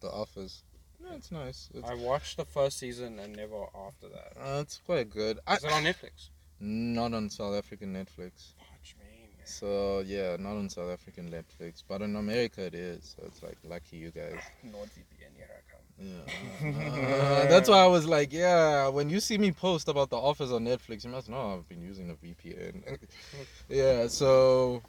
The 0.00 0.10
Office. 0.10 0.62
No, 1.02 1.14
it's 1.14 1.30
nice. 1.30 1.68
It's, 1.74 1.88
I 1.88 1.94
watched 1.94 2.38
the 2.38 2.44
first 2.46 2.78
season 2.78 3.18
and 3.18 3.36
never 3.36 3.64
after 3.86 4.08
that. 4.08 4.32
uh, 4.40 4.60
it's 4.60 4.78
quite 4.78 5.10
good. 5.10 5.38
I, 5.46 5.56
Is 5.56 5.64
it 5.64 5.72
on 5.72 5.84
Netflix? 5.84 6.30
not 6.58 7.12
on 7.12 7.28
South 7.28 7.54
African 7.54 7.92
Netflix. 7.92 8.54
Watch 8.58 8.96
me. 8.98 9.15
So 9.46 10.02
yeah, 10.04 10.36
not 10.38 10.56
on 10.56 10.68
South 10.68 10.90
African 10.90 11.30
Netflix, 11.30 11.82
but 11.86 12.02
in 12.02 12.16
America 12.16 12.62
it 12.62 12.74
is. 12.74 13.14
So 13.16 13.24
it's 13.26 13.42
like 13.42 13.56
lucky 13.64 13.96
you 13.96 14.10
guys. 14.10 14.40
NordVPN, 14.66 15.36
here 15.36 15.48
I 15.48 15.62
come. 15.70 15.76
Yeah. 15.98 17.44
Uh, 17.44 17.46
that's 17.48 17.68
why 17.68 17.78
I 17.78 17.86
was 17.86 18.06
like, 18.06 18.32
yeah. 18.32 18.88
When 18.88 19.08
you 19.08 19.20
see 19.20 19.38
me 19.38 19.52
post 19.52 19.88
about 19.88 20.10
The 20.10 20.16
Office 20.16 20.50
on 20.50 20.64
Netflix, 20.64 21.04
you 21.04 21.10
must 21.10 21.28
know 21.28 21.54
I've 21.54 21.68
been 21.68 21.80
using 21.80 22.10
a 22.10 22.14
VPN. 22.14 22.98
yeah. 23.68 24.08
So 24.08 24.82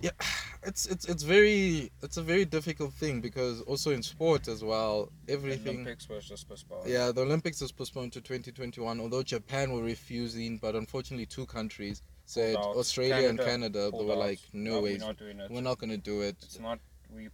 yeah, 0.00 0.10
it's 0.62 0.86
it's 0.86 1.06
it's 1.06 1.24
very 1.24 1.90
it's 2.02 2.18
a 2.18 2.22
very 2.22 2.44
difficult 2.44 2.92
thing 2.92 3.20
because 3.20 3.62
also 3.62 3.90
in 3.90 4.02
sport 4.02 4.46
as 4.46 4.62
well, 4.62 5.10
The 5.26 5.32
everything. 5.32 5.74
Olympics 5.80 6.08
was 6.08 6.24
just 6.28 6.48
postponed. 6.48 6.88
Yeah, 6.88 7.10
the 7.10 7.22
Olympics 7.22 7.60
is 7.62 7.72
postponed 7.72 8.12
to 8.12 8.20
2021. 8.20 9.00
Although 9.00 9.24
Japan 9.24 9.72
were 9.72 9.82
refusing, 9.82 10.58
but 10.58 10.76
unfortunately 10.76 11.26
two 11.26 11.46
countries 11.46 12.00
said. 12.26 12.56
Australia 12.56 13.28
and 13.28 13.38
Canada 13.38 13.90
Canada. 13.90 13.90
They 13.98 14.04
were 14.04 14.12
out. 14.12 14.18
like, 14.18 14.40
no, 14.52 14.74
No, 14.74 14.80
way, 14.82 14.92
We're 14.92 15.32
not 15.34 15.50
we're 15.50 15.60
not 15.62 15.78
gonna 15.78 15.96
do 15.96 16.20
it. 16.22 16.36
It's 16.42 16.60
not 16.60 16.78
we 17.10 17.28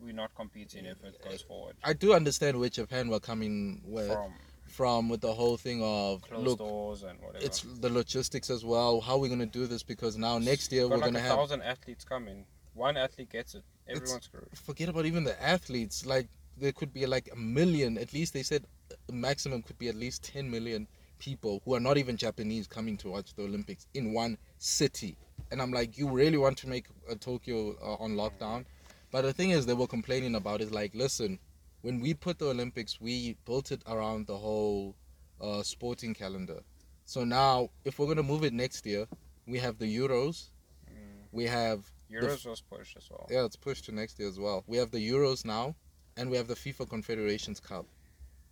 we're 0.00 0.12
not 0.14 0.34
competing 0.34 0.84
if 0.86 1.02
it 1.04 1.22
goes 1.22 1.42
forward. 1.42 1.76
I 1.84 1.92
do 1.92 2.12
understand 2.14 2.58
where 2.58 2.68
Japan 2.68 3.08
were 3.08 3.20
coming 3.20 3.82
with, 3.84 4.08
From 4.12 4.32
from 4.66 5.08
with 5.08 5.20
the 5.20 5.32
whole 5.32 5.56
thing 5.56 5.82
of 5.82 6.22
closed 6.22 6.44
look, 6.46 6.58
doors 6.58 7.02
and 7.02 7.18
whatever. 7.20 7.44
it's 7.44 7.62
the 7.62 7.88
logistics 7.88 8.50
as 8.50 8.64
well. 8.64 9.00
How 9.00 9.14
are 9.14 9.18
we 9.18 9.28
gonna 9.28 9.46
do 9.46 9.66
this? 9.66 9.82
Because 9.82 10.16
now 10.16 10.38
next 10.38 10.72
year 10.72 10.88
we're 10.88 10.96
like 10.96 11.06
gonna 11.06 11.18
a 11.18 11.22
have. 11.22 11.36
thousand 11.36 11.62
athletes 11.62 12.04
coming. 12.04 12.44
One 12.74 12.96
athlete 12.96 13.30
gets 13.30 13.54
it. 13.54 13.64
Everyone's 13.88 14.24
screwed. 14.24 14.48
Forget 14.54 14.88
about 14.88 15.06
even 15.06 15.24
the 15.24 15.40
athletes. 15.42 16.04
Like 16.04 16.28
there 16.58 16.72
could 16.72 16.92
be 16.92 17.06
like 17.06 17.28
a 17.32 17.36
million. 17.36 17.96
At 17.96 18.12
least 18.12 18.32
they 18.34 18.42
said 18.42 18.64
maximum 19.10 19.62
could 19.62 19.78
be 19.78 19.88
at 19.88 19.94
least 19.94 20.24
10 20.24 20.50
million 20.50 20.86
people 21.18 21.62
who 21.64 21.74
are 21.74 21.80
not 21.80 21.96
even 21.98 22.16
Japanese 22.16 22.66
coming 22.66 22.96
to 22.98 23.08
watch 23.10 23.34
the 23.34 23.42
Olympics 23.42 23.86
in 23.94 24.12
one 24.12 24.38
city. 24.58 25.16
And 25.50 25.60
I'm 25.62 25.70
like, 25.72 25.96
you 25.98 26.08
really 26.08 26.38
want 26.38 26.58
to 26.58 26.68
make 26.68 26.86
uh, 27.10 27.14
Tokyo 27.18 27.76
uh, 27.82 28.02
on 28.02 28.16
lockdown? 28.16 28.64
But 29.12 29.22
the 29.22 29.32
thing 29.32 29.50
is, 29.50 29.66
they 29.66 29.74
were 29.74 29.86
complaining 29.86 30.34
about 30.34 30.60
is 30.60 30.72
like, 30.72 30.94
listen, 30.94 31.38
when 31.82 32.00
we 32.00 32.14
put 32.14 32.38
the 32.38 32.48
Olympics, 32.48 33.00
we 33.00 33.36
built 33.44 33.70
it 33.72 33.82
around 33.86 34.26
the 34.26 34.36
whole 34.36 34.96
uh, 35.40 35.62
sporting 35.62 36.14
calendar. 36.14 36.60
So 37.04 37.24
now, 37.24 37.70
if 37.84 37.98
we're 37.98 38.08
gonna 38.08 38.22
move 38.24 38.42
it 38.44 38.52
next 38.52 38.84
year, 38.84 39.06
we 39.46 39.58
have 39.58 39.78
the 39.78 39.86
Euros, 39.96 40.50
Mm. 40.90 41.26
we 41.32 41.44
have 41.44 41.90
Euros 42.10 42.46
was 42.46 42.60
pushed 42.60 42.96
as 42.96 43.08
well. 43.10 43.26
yeah, 43.30 43.44
it's 43.44 43.56
pushed 43.56 43.84
to 43.86 43.92
next 43.92 44.18
year 44.18 44.28
as 44.28 44.38
well. 44.40 44.64
We 44.66 44.76
have 44.78 44.90
the 44.90 44.98
Euros 45.10 45.44
now, 45.44 45.76
and 46.16 46.30
we 46.30 46.36
have 46.36 46.48
the 46.48 46.54
FIFA 46.54 46.88
Confederations 46.88 47.60
Cup. 47.60 47.86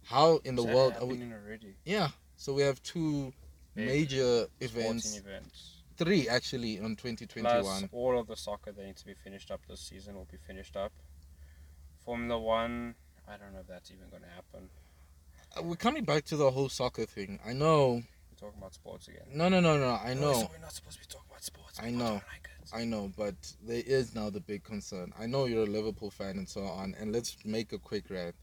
How 0.04 0.38
in 0.44 0.54
the 0.54 0.62
Is 0.62 0.66
that 0.66 0.74
world 0.74 0.94
are 1.00 1.06
we? 1.06 1.20
already? 1.32 1.74
Yeah, 1.84 2.10
so 2.36 2.52
we 2.52 2.62
have 2.62 2.82
two 2.82 3.32
Big 3.74 3.86
major 3.86 4.46
events, 4.60 5.16
events. 5.16 5.82
three 5.96 6.28
actually 6.28 6.78
on 6.78 6.94
Plus 6.96 7.18
2021. 7.18 7.88
all 7.92 8.18
of 8.18 8.26
the 8.26 8.36
soccer 8.36 8.72
that 8.72 8.84
needs 8.84 9.00
to 9.02 9.06
be 9.06 9.14
finished 9.14 9.50
up 9.50 9.60
this 9.68 9.80
season 9.80 10.14
will 10.14 10.28
be 10.30 10.36
finished 10.46 10.76
up. 10.76 10.92
Formula 12.04 12.38
One, 12.40 12.94
I 13.28 13.36
don't 13.36 13.52
know 13.52 13.60
if 13.60 13.66
that's 13.66 13.90
even 13.90 14.08
going 14.10 14.22
to 14.22 14.28
happen. 14.28 14.68
Uh, 15.56 15.62
We're 15.62 15.76
coming 15.76 16.04
back 16.04 16.24
to 16.26 16.36
the 16.36 16.50
whole 16.50 16.68
soccer 16.68 17.06
thing. 17.06 17.38
I 17.46 17.52
know. 17.52 18.02
We're 18.30 18.48
talking 18.48 18.58
about 18.58 18.74
sports 18.74 19.08
again. 19.08 19.22
No, 19.32 19.48
no, 19.48 19.60
no, 19.60 19.78
no. 19.78 19.90
I 19.90 20.10
Oh, 20.12 20.20
know. 20.20 20.32
so 20.34 20.48
we're 20.52 20.58
not 20.60 20.72
supposed 20.72 20.96
to 20.96 21.00
be 21.00 21.06
talking 21.12 21.28
about 21.30 21.42
sports. 21.44 21.80
I 21.82 21.90
know. 21.90 22.14
like. 22.14 22.50
I 22.72 22.84
know, 22.84 23.12
but 23.16 23.34
there 23.62 23.82
is 23.86 24.14
now 24.14 24.30
the 24.30 24.40
big 24.40 24.64
concern. 24.64 25.12
I 25.18 25.26
know 25.26 25.44
you're 25.44 25.64
a 25.64 25.66
Liverpool 25.66 26.10
fan 26.10 26.38
and 26.38 26.48
so 26.48 26.62
on, 26.64 26.94
and 26.98 27.12
let's 27.12 27.36
make 27.44 27.72
a 27.72 27.78
quick 27.78 28.08
rant. 28.10 28.34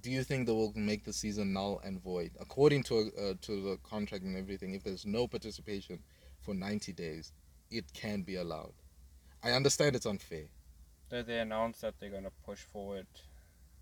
Do 0.00 0.10
you 0.10 0.24
think 0.24 0.46
they 0.46 0.52
will 0.52 0.72
make 0.74 1.04
the 1.04 1.12
season 1.12 1.52
null 1.52 1.80
and 1.84 2.02
void 2.02 2.32
according 2.40 2.82
to 2.84 3.10
uh, 3.18 3.34
to 3.42 3.62
the 3.62 3.78
contract 3.82 4.24
and 4.24 4.36
everything? 4.36 4.74
If 4.74 4.82
there's 4.82 5.06
no 5.06 5.26
participation 5.28 6.00
for 6.40 6.54
90 6.54 6.92
days, 6.92 7.32
it 7.70 7.92
can 7.92 8.22
be 8.22 8.36
allowed. 8.36 8.74
I 9.42 9.52
understand 9.52 9.96
it's 9.96 10.06
unfair. 10.06 10.46
They, 11.10 11.22
they 11.22 11.38
announced 11.38 11.82
that 11.82 11.94
they're 11.98 12.10
going 12.10 12.24
to 12.24 12.32
push 12.44 12.60
forward. 12.60 13.06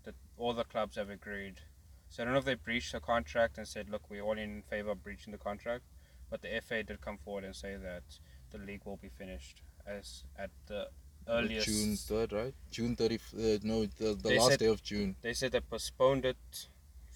That 0.03 0.15
all 0.37 0.53
the 0.53 0.63
clubs 0.63 0.97
have 0.97 1.09
agreed. 1.09 1.61
So 2.09 2.21
I 2.21 2.25
don't 2.25 2.33
know 2.33 2.39
if 2.39 2.45
they 2.45 2.55
breached 2.55 2.91
the 2.91 2.99
contract 2.99 3.57
and 3.57 3.67
said, 3.67 3.89
"Look, 3.89 4.09
we're 4.09 4.21
all 4.21 4.37
in 4.37 4.61
favor 4.69 4.91
of 4.91 5.03
breaching 5.03 5.31
the 5.31 5.39
contract," 5.39 5.83
but 6.29 6.41
the 6.41 6.61
FA 6.61 6.83
did 6.83 7.01
come 7.01 7.17
forward 7.17 7.43
and 7.43 7.55
say 7.55 7.75
that 7.75 8.03
the 8.51 8.57
league 8.59 8.85
will 8.85 8.97
be 8.97 9.09
finished 9.09 9.63
as 9.85 10.23
at 10.37 10.51
the 10.67 10.89
earliest. 11.27 11.67
June 11.67 11.93
3rd, 11.93 12.31
right? 12.33 12.53
June 12.71 12.95
30. 12.95 13.15
Uh, 13.15 13.19
no, 13.63 13.85
the, 13.85 14.13
the 14.15 14.35
last 14.35 14.49
said- 14.51 14.59
day 14.59 14.67
of 14.67 14.83
June. 14.83 15.15
They 15.21 15.33
said 15.33 15.51
they 15.51 15.59
postponed 15.61 16.25
it 16.25 16.67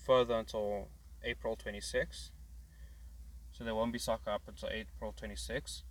further 0.06 0.36
until 0.36 0.88
April 1.24 1.56
26th. 1.58 2.32
So 3.52 3.64
there 3.64 3.74
won't 3.76 3.92
be 3.92 4.00
soccer 4.00 4.30
up 4.32 4.44
until 4.48 4.70
April 4.70 5.14
26th. 5.20 5.82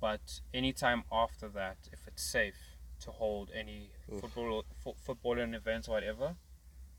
But 0.00 0.40
anytime 0.54 1.02
after 1.10 1.48
that, 1.48 1.76
if 1.92 2.06
it's 2.06 2.22
safe 2.22 2.76
to 3.00 3.10
hold 3.10 3.50
any 3.54 3.90
Oof. 4.12 4.20
football 4.20 4.64
fo- 4.82 4.94
footballing 5.06 5.54
events 5.54 5.88
or 5.88 5.92
whatever, 5.92 6.36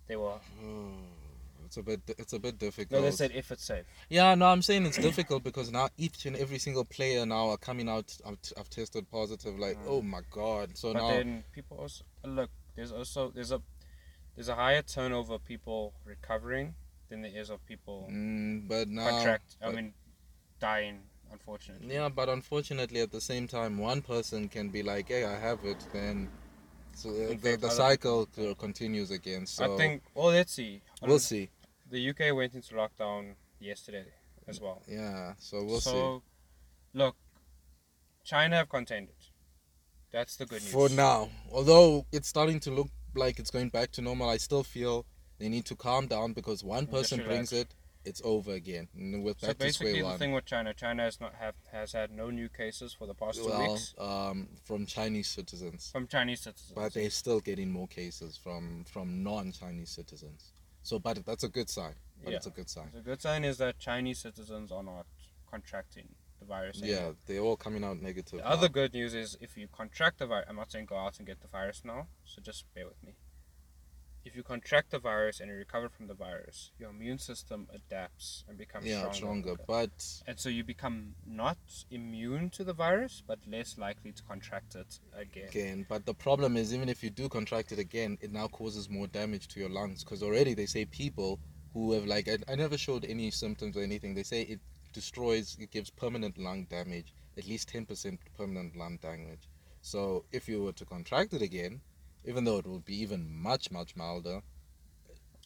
they 0.08 0.16
will 0.18 0.42
It's 1.70 1.78
a 1.78 1.84
bit. 1.84 2.02
It's 2.18 2.34
a 2.34 2.40
bit 2.40 2.58
difficult. 2.58 3.00
No, 3.00 3.06
they 3.06 3.12
said 3.12 3.30
if 3.36 3.52
it's 3.52 3.64
safe. 3.64 3.86
Yeah, 4.10 4.34
no, 4.34 4.48
I'm 4.48 4.64
saying 4.64 4.88
it's 4.88 4.98
difficult 4.98 5.44
because 5.44 5.72
now 5.72 5.90
each 6.00 6.26
and 6.26 6.36
every 6.36 6.58
single 6.58 6.84
player 6.84 7.28
now 7.28 7.50
are 7.50 7.58
coming 7.58 7.88
out. 7.88 8.18
I've, 8.26 8.40
I've 8.58 8.72
tested 8.72 9.08
positive. 9.12 9.60
Like, 9.60 9.78
Mm. 9.78 9.88
oh 9.88 10.02
my 10.02 10.22
god. 10.32 10.76
So 10.76 10.94
But 10.94 11.00
now, 11.00 11.10
then 11.10 11.44
people 11.52 11.78
also 11.78 12.04
look. 12.26 12.50
There's 12.76 12.92
also 12.92 13.30
there's 13.30 13.52
a 13.52 13.62
there's 14.34 14.50
a 14.50 14.56
higher 14.56 14.82
turnover 14.82 15.36
of 15.36 15.46
people 15.46 15.94
recovering 16.06 16.74
than 17.10 17.22
there 17.22 17.38
is 17.40 17.52
of 17.52 17.64
people 17.68 18.08
mm, 18.12 18.68
but 18.68 18.88
now, 18.88 19.08
contract. 19.12 19.58
I 19.62 19.72
mean, 19.72 19.94
dying. 20.60 21.02
Unfortunately. 21.32 21.94
yeah, 21.94 22.10
but 22.10 22.30
unfortunately, 22.30 23.02
at 23.02 23.12
the 23.12 23.22
same 23.22 23.48
time, 23.48 23.78
one 23.78 24.02
person 24.02 24.50
can 24.50 24.70
be 24.70 24.82
like, 24.82 25.10
"Hey, 25.10 25.24
I 25.24 25.38
have 25.38 25.64
it," 25.66 25.86
then. 25.94 26.30
So 26.96 27.12
uh, 27.12 27.36
the, 27.40 27.58
the 27.62 27.70
cycle 27.70 28.28
continues 28.58 29.12
again. 29.12 29.46
So 29.46 29.76
I 29.76 29.78
think. 29.78 30.02
Well, 30.16 30.30
let's 30.30 30.52
see. 30.52 30.82
we'll 31.04 31.20
see. 31.20 31.52
The 31.90 32.10
UK 32.10 32.36
went 32.36 32.54
into 32.54 32.76
lockdown 32.76 33.34
yesterday 33.60 34.06
as 34.48 34.62
well. 34.62 34.82
Yeah, 34.88 35.34
so 35.40 35.64
we'll 35.64 35.80
see. 35.82 35.90
so, 35.92 36.24
look, 36.94 37.16
China 38.24 38.58
have 38.58 38.70
contained 38.70 39.10
it. 39.10 39.26
That's 40.12 40.36
the 40.36 40.46
good 40.46 40.62
news. 40.62 40.72
For 40.72 40.90
now, 40.90 41.30
although 41.52 42.06
it's 42.12 42.28
starting 42.28 42.60
to 42.62 42.72
look 42.72 42.90
like 43.16 43.40
it's 43.40 43.52
going 43.52 43.70
back 43.70 43.92
to 43.94 44.02
normal, 44.02 44.30
I 44.30 44.38
still 44.38 44.64
feel 44.64 45.06
they 45.40 45.50
need 45.50 45.66
to 45.66 45.76
calm 45.76 46.08
down 46.08 46.34
because 46.34 46.64
one 46.64 46.88
person 46.88 47.24
brings 47.24 47.52
it, 47.52 47.74
it's 48.06 48.22
over 48.24 48.54
again. 48.54 48.88
With 49.24 49.40
So 49.40 49.54
basically, 49.54 49.94
the 49.94 50.04
one. 50.04 50.18
thing 50.18 50.32
with 50.32 50.46
China, 50.46 50.74
China 50.74 51.04
has 51.04 51.20
not 51.20 51.36
have 51.36 51.56
has 51.72 51.94
had 51.94 52.12
no 52.12 52.30
new 52.30 52.50
cases 52.50 52.94
for 52.94 53.06
the 53.08 53.14
past 53.14 53.44
two 53.44 53.58
weeks 53.58 53.94
um, 54.00 54.48
from 54.64 54.86
Chinese 54.86 55.28
citizens, 55.28 55.90
from 55.92 56.08
Chinese 56.08 56.42
citizens. 56.42 56.72
but 56.76 56.94
they're 56.94 57.10
still 57.10 57.40
getting 57.40 57.70
more 57.70 57.88
cases 57.88 58.38
from 58.38 58.86
from 58.86 59.22
non-Chinese 59.24 59.90
citizens. 59.90 60.52
So, 60.90 60.98
but 60.98 61.24
that's 61.24 61.44
a 61.44 61.50
good 61.50 61.70
sign. 61.70 61.94
But 62.24 62.32
Yeah. 62.32 62.38
it's 62.38 62.48
a 62.48 62.50
good 62.50 62.68
sign. 62.68 62.90
The 62.92 63.02
good 63.02 63.22
sign 63.22 63.46
is 63.46 63.60
that 63.60 63.78
Chinese 63.78 64.20
citizens 64.20 64.72
are 64.72 64.82
not 64.82 65.06
contracting 65.46 66.16
the 66.40 66.46
virus. 66.46 66.82
Yeah, 66.84 67.12
they're 67.28 67.42
all 67.42 67.58
coming 67.58 67.84
out 67.84 68.02
negative. 68.02 68.40
The 68.40 68.46
now. 68.46 68.56
other 68.56 68.70
good 68.70 68.94
news 68.94 69.14
is 69.14 69.38
if 69.40 69.56
you 69.56 69.68
contract 69.68 70.18
the 70.18 70.26
virus, 70.26 70.48
I'm 70.50 70.56
not 70.56 70.72
saying 70.72 70.88
go 70.88 70.98
out 70.98 71.20
and 71.20 71.28
get 71.28 71.42
the 71.42 71.48
virus 71.48 71.86
now, 71.86 72.08
so 72.26 72.42
just 72.42 72.66
bear 72.74 72.88
with 72.88 73.04
me. 73.04 73.14
If 74.26 74.36
you 74.36 74.44
contract 74.44 74.92
the 74.92 75.00
virus 75.00 75.40
and 75.40 75.50
you 75.50 75.56
recover 75.56 75.90
from 75.90 76.08
the 76.08 76.14
virus, 76.14 76.72
your 76.78 76.90
immune 76.90 77.20
system 77.20 77.68
adapts 77.74 78.44
and 78.48 78.58
becomes 78.58 78.86
yeah, 78.86 79.12
stronger. 79.12 79.16
stronger. 79.16 79.56
But 79.66 80.22
And 80.28 80.40
so 80.40 80.50
you 80.50 80.64
become 80.64 81.16
not 81.26 81.58
immune 81.90 82.50
to 82.52 82.64
the 82.64 82.74
virus, 82.74 83.24
but 83.26 83.40
less 83.48 83.78
likely 83.78 84.12
to 84.12 84.24
contract 84.24 84.76
it 84.76 85.00
again. 85.18 85.48
again, 85.50 85.86
but 85.88 86.06
the 86.06 86.14
problem 86.14 86.58
is, 86.58 86.74
even 86.74 86.90
if 86.90 87.04
you 87.04 87.10
do 87.10 87.30
contract 87.30 87.72
it 87.72 87.80
again, 87.80 88.18
it 88.22 88.32
now 88.32 88.48
causes 88.48 88.90
more 88.90 89.08
damage 89.08 89.48
to 89.50 89.60
your 89.60 89.70
lungs 89.70 90.04
because 90.04 90.22
already 90.22 90.54
they 90.54 90.66
say 90.66 90.86
people 90.86 91.40
who 91.74 91.94
have 91.94 92.06
like 92.06 92.28
I, 92.28 92.38
I 92.52 92.56
never 92.56 92.78
showed 92.78 93.06
any 93.06 93.32
symptoms 93.32 93.78
or 93.78 93.82
anything. 93.84 94.14
They 94.14 94.24
say 94.24 94.42
it 94.42 94.60
destroys, 94.94 95.58
it 95.60 95.72
gives 95.72 95.90
permanent 95.90 96.38
lung 96.38 96.66
damage, 96.66 97.14
at 97.38 97.48
least 97.48 97.70
ten 97.70 97.86
percent 97.86 98.20
permanent 98.38 98.76
lung 98.76 98.98
damage. 99.02 99.48
So 99.82 100.26
if 100.32 100.50
you 100.50 100.64
were 100.64 100.74
to 100.74 100.86
contract 100.86 101.34
it 101.34 101.42
again, 101.42 101.80
even 102.26 102.44
though 102.44 102.58
it 102.58 102.66
will 102.68 102.80
be 102.80 102.96
even 103.02 103.28
much 103.32 103.72
much 103.72 103.96
milder, 103.96 104.42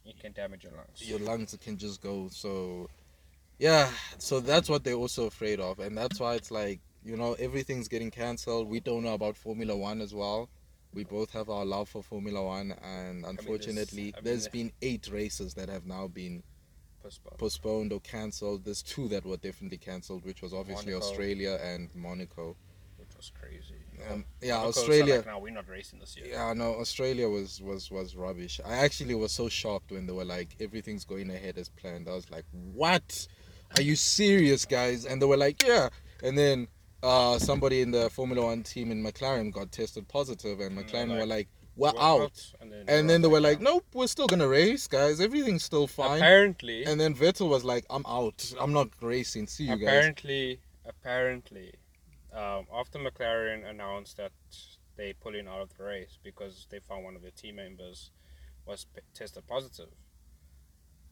It 0.06 0.20
can 0.20 0.34
damage 0.34 0.64
your 0.64 0.74
lungs. 0.74 1.02
your 1.10 1.20
lungs 1.20 1.56
can 1.62 1.78
just 1.78 2.02
go 2.02 2.28
so 2.30 2.90
yeah 3.60 3.90
so 4.18 4.40
that's 4.40 4.68
what 4.70 4.84
they're 4.84 4.96
also 5.06 5.26
afraid 5.28 5.60
of 5.60 5.80
and 5.80 5.98
that's 5.98 6.20
why 6.20 6.36
it's 6.36 6.52
like 6.52 6.80
you 7.06 7.16
know 7.16 7.34
everything's 7.34 7.88
getting 7.88 8.12
cancelled 8.12 8.68
we 8.68 8.80
don't 8.80 9.04
know 9.04 9.14
about 9.14 9.38
formula 9.38 9.76
one 9.78 10.02
as 10.02 10.14
well 10.14 10.50
we 10.94 11.04
both 11.04 11.32
have 11.32 11.50
our 11.50 11.64
love 11.66 11.88
for 11.88 12.02
formula 12.04 12.44
one 12.44 12.74
and 12.84 13.26
unfortunately 13.26 14.14
I 14.16 14.18
mean, 14.18 14.24
there's 14.24 14.46
the- 14.46 14.50
been 14.50 14.72
eight 14.82 15.08
races 15.12 15.54
that 15.54 15.70
have 15.70 15.86
now 15.86 16.08
been 16.08 16.44
Postponed. 17.02 17.38
postponed 17.38 17.94
or 17.94 18.00
cancelled 18.00 18.64
there's 18.66 18.82
two 18.82 19.08
that 19.10 19.26
were 19.26 19.38
definitely 19.38 19.78
cancelled 19.78 20.24
which 20.26 20.42
was 20.42 20.54
obviously 20.54 20.94
Monaco. 20.94 21.06
australia 21.06 21.60
and 21.62 21.90
monaco 21.96 22.56
which 22.98 23.16
was 23.18 23.32
crazy. 23.40 23.83
Um, 24.12 24.26
yeah 24.42 24.58
australia 24.58 25.18
Like, 25.18 25.26
no, 25.26 25.40
we're 25.40 25.54
not 25.54 25.68
racing 25.70 26.00
this 26.00 26.16
year. 26.18 26.28
yeah, 26.28 26.54
no, 26.54 26.76
Australia 26.76 27.28
was 27.30 27.62
was 27.62 27.90
was 27.92 28.16
rubbish. 28.16 28.60
I 28.66 28.76
actually 28.76 29.16
was 29.16 29.32
so 29.32 29.50
shocked 29.50 29.92
when 29.92 30.06
they 30.08 30.14
were 30.14 30.26
like 30.26 30.56
everything's 30.60 31.06
going 31.06 31.30
ahead 31.32 31.58
as 31.58 31.70
planned. 31.70 32.08
I 32.08 32.14
was 32.14 32.30
like, 32.32 32.46
"What? 32.74 33.28
Are 33.78 33.82
you 33.82 33.96
serious, 33.96 34.66
guys?" 34.66 35.06
And 35.06 35.22
they 35.22 35.26
were 35.26 35.38
like, 35.38 35.64
"Yeah." 35.66 35.90
And 36.22 36.38
then 36.38 36.68
uh, 37.02 37.38
somebody 37.40 37.82
in 37.82 37.92
the 37.92 38.10
Formula 38.10 38.46
One 38.46 38.64
team 38.64 38.92
in 38.92 39.04
McLaren 39.04 39.52
got 39.52 39.72
tested 39.72 40.08
positive, 40.08 40.60
and 40.60 40.78
they're 40.78 40.86
McLaren 40.86 41.10
like, 41.10 41.20
were 41.20 41.26
like, 41.26 41.48
"We're, 41.76 41.92
We're 41.94 42.02
out." 42.02 42.54
And 42.62 42.72
then, 42.72 42.86
And 42.88 43.10
then 43.10 43.22
they 43.22 43.28
were 43.28 43.42
like, 43.42 43.60
no. 43.60 43.74
"Nope, 43.74 43.86
we're 43.94 44.08
still 44.08 44.28
gonna 44.28 44.48
race, 44.48 44.88
guys. 44.88 45.20
Everything's 45.20 45.64
still 45.64 45.88
fine." 45.88 46.18
Apparently, 46.18 46.86
And 46.86 47.00
then 47.02 47.14
Vettel 47.16 47.50
was 47.50 47.64
like, 47.64 47.86
"I'm 47.90 48.06
out. 48.08 48.54
I'm 48.60 48.74
not 48.74 48.90
racing. 49.02 49.48
See 49.48 49.64
you 49.66 49.76
guys." 49.76 49.88
apparently, 49.88 50.60
apparently, 50.86 51.74
um, 52.34 52.66
after 52.74 53.00
McLaren 53.00 53.68
announced 53.70 54.18
that 54.18 54.32
they 54.96 55.14
pulling 55.14 55.48
out 55.48 55.62
of 55.62 55.76
the 55.78 55.84
race 55.84 56.18
because 56.24 56.68
they 56.70 56.80
found 56.80 57.04
one 57.04 57.16
of 57.16 57.22
their 57.22 57.32
team 57.32 57.56
members 57.56 58.12
was 58.66 58.86
p- 58.94 59.02
tested 59.14 59.46
positive. 59.48 59.90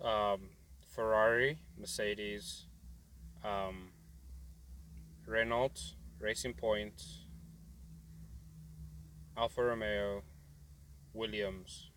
Um, 0.02 0.50
Ferrari, 0.88 1.60
Mercedes, 1.80 2.66
um, 3.44 3.90
Renault, 5.26 5.94
Racing 6.20 6.54
Point, 6.54 7.02
Alfa 9.38 9.64
Romeo, 9.64 10.24
Williams. 11.14 11.92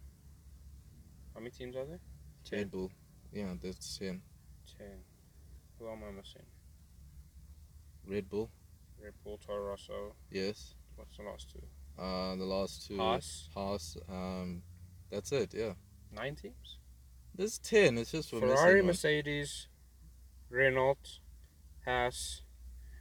How 1.35 1.41
many 1.41 1.51
teams 1.51 1.77
are 1.77 1.85
there? 1.85 2.01
Red 2.53 2.71
Bull. 2.71 2.91
Yeah, 3.33 3.55
that's 3.61 3.99
him. 3.99 4.23
Ten. 4.79 4.99
Who 5.79 5.89
am 5.89 6.03
I 6.09 6.13
missing? 6.13 6.43
Red 8.07 8.29
Bull. 8.29 8.51
Red 9.03 9.13
Bull, 9.23 9.39
Toro 9.45 9.71
Rosso. 9.71 10.15
Yes. 10.31 10.75
What's 10.97 11.17
the 11.17 11.23
last 11.25 11.51
two? 11.51 11.63
Uh, 12.03 12.37
the 12.37 12.45
last 12.45 12.87
two. 12.87 12.97
Haas. 12.97 13.49
Haas. 13.55 13.97
Um, 14.09 14.63
that's 15.11 15.33
it. 15.33 15.53
Yeah. 15.55 15.73
Nine 16.13 16.35
teams. 16.37 16.79
There's 17.35 17.59
ten. 17.59 17.99
It's 17.99 18.13
just 18.13 18.31
Ferrari. 18.31 18.83
Mercedes, 18.83 19.69
Renault, 20.51 21.19
Haas, 21.85 22.43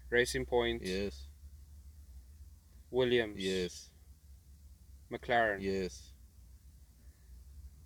Racing 0.09 0.45
Point, 0.45 0.81
Yes. 0.83 1.27
Williams, 2.89 3.35
Yes. 3.43 3.89
McLaren, 5.11 5.61
Yes. 5.61 6.13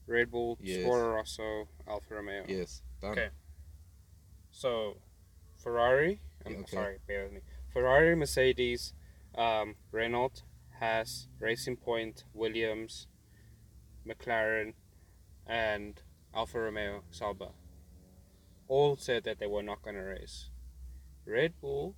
Red 0.06 0.32
Bull, 0.32 0.58
Yes. 0.62 0.86
Toro 0.86 1.16
Rosso, 1.16 1.68
Alfa 1.86 2.16
Romeo. 2.16 2.46
Yes. 2.48 2.82
Done. 3.02 3.12
Okay. 3.12 3.30
So, 4.52 4.98
Ferrari. 5.58 6.22
I'm 6.46 6.56
okay. 6.58 6.76
sorry, 6.76 6.98
bear 7.08 7.26
with 7.26 7.34
me. 7.34 7.42
Ferrari, 7.74 8.16
Mercedes, 8.16 8.94
um, 9.36 9.76
Renault, 9.92 10.44
Haas, 10.80 11.28
Racing 11.40 11.78
Point, 11.78 12.24
Williams, 12.34 13.08
McLaren, 14.08 14.74
and 15.46 16.02
Alfa 16.34 16.60
Romeo 16.60 17.04
Sauber. 17.12 17.50
All 18.68 18.98
said 18.98 19.24
that 19.24 19.40
they 19.40 19.48
were 19.48 19.64
not 19.64 19.82
going 19.82 19.96
to 19.96 20.02
race. 20.02 20.50
Red 21.26 21.54
Bull 21.62 21.96